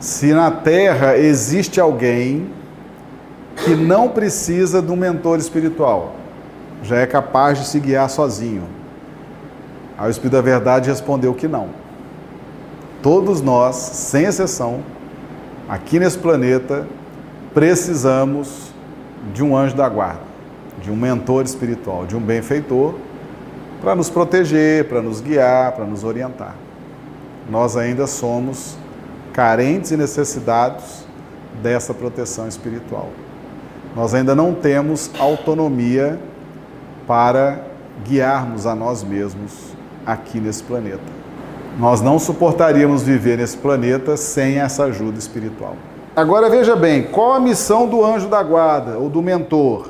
se 0.00 0.32
na 0.32 0.50
Terra 0.50 1.16
existe 1.16 1.80
alguém 1.80 2.50
que 3.64 3.76
não 3.76 4.08
precisa 4.08 4.82
de 4.82 4.90
um 4.90 4.96
mentor 4.96 5.38
espiritual 5.38 6.19
já 6.82 6.96
é 6.96 7.06
capaz 7.06 7.58
de 7.58 7.66
se 7.66 7.78
guiar 7.78 8.08
sozinho? 8.08 8.62
Aí 9.98 10.08
o 10.08 10.10
Espírito 10.10 10.32
da 10.32 10.40
Verdade 10.40 10.88
respondeu 10.88 11.34
que 11.34 11.46
não. 11.46 11.68
Todos 13.02 13.40
nós, 13.40 13.76
sem 13.76 14.24
exceção, 14.24 14.80
aqui 15.68 15.98
nesse 15.98 16.18
planeta, 16.18 16.86
precisamos 17.54 18.70
de 19.34 19.42
um 19.42 19.56
anjo 19.56 19.76
da 19.76 19.88
guarda, 19.88 20.20
de 20.82 20.90
um 20.90 20.96
mentor 20.96 21.44
espiritual, 21.44 22.06
de 22.06 22.16
um 22.16 22.20
benfeitor, 22.20 22.94
para 23.80 23.94
nos 23.94 24.10
proteger, 24.10 24.88
para 24.88 25.00
nos 25.00 25.20
guiar, 25.20 25.72
para 25.72 25.84
nos 25.84 26.04
orientar. 26.04 26.54
Nós 27.48 27.76
ainda 27.76 28.06
somos 28.06 28.76
carentes 29.32 29.90
e 29.90 29.96
necessitados 29.96 31.04
dessa 31.62 31.92
proteção 31.92 32.46
espiritual. 32.46 33.10
Nós 33.94 34.14
ainda 34.14 34.34
não 34.34 34.54
temos 34.54 35.10
autonomia 35.18 36.18
para 37.10 37.64
guiarmos 38.04 38.68
a 38.68 38.74
nós 38.76 39.02
mesmos 39.02 39.74
aqui 40.06 40.38
nesse 40.38 40.62
planeta. 40.62 41.02
Nós 41.76 42.00
não 42.00 42.20
suportaríamos 42.20 43.02
viver 43.02 43.36
nesse 43.36 43.56
planeta 43.56 44.16
sem 44.16 44.60
essa 44.60 44.84
ajuda 44.84 45.18
espiritual. 45.18 45.74
Agora 46.14 46.48
veja 46.48 46.76
bem, 46.76 47.02
qual 47.02 47.32
a 47.32 47.40
missão 47.40 47.88
do 47.88 48.04
anjo 48.04 48.28
da 48.28 48.40
guarda 48.44 48.96
ou 48.96 49.08
do 49.08 49.20
mentor? 49.20 49.88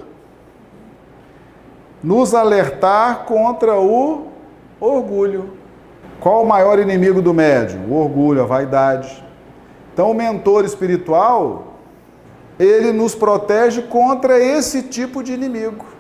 Nos 2.02 2.35
alertar 2.35 3.26
contra 3.26 3.78
o 3.78 4.28
orgulho. 4.80 5.50
Qual 6.20 6.42
o 6.42 6.48
maior 6.48 6.78
inimigo 6.78 7.20
do 7.20 7.35
médium? 7.35 7.83
O 7.90 7.96
orgulho, 7.96 8.40
a 8.40 8.46
vaidade. 8.46 9.22
Então, 9.92 10.11
o 10.11 10.14
mentor 10.14 10.64
espiritual, 10.64 11.74
ele 12.59 12.92
nos 12.92 13.14
protege 13.14 13.83
contra 13.83 14.42
esse 14.42 14.85
tipo 14.85 15.22
de 15.22 15.35
inimigo 15.35 16.00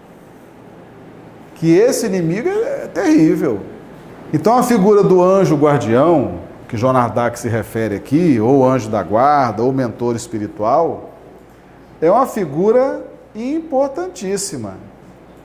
que 1.60 1.70
esse 1.76 2.06
inimigo 2.06 2.48
é 2.48 2.86
terrível. 2.86 3.60
Então 4.32 4.56
a 4.56 4.62
figura 4.62 5.02
do 5.02 5.22
anjo 5.22 5.54
guardião, 5.56 6.40
que 6.66 6.74
Jonardak 6.74 7.38
se 7.38 7.50
refere 7.50 7.96
aqui, 7.96 8.40
ou 8.40 8.66
anjo 8.66 8.88
da 8.88 9.02
guarda, 9.02 9.62
ou 9.62 9.70
mentor 9.70 10.16
espiritual, 10.16 11.10
é 12.00 12.10
uma 12.10 12.26
figura 12.26 13.04
importantíssima. 13.34 14.74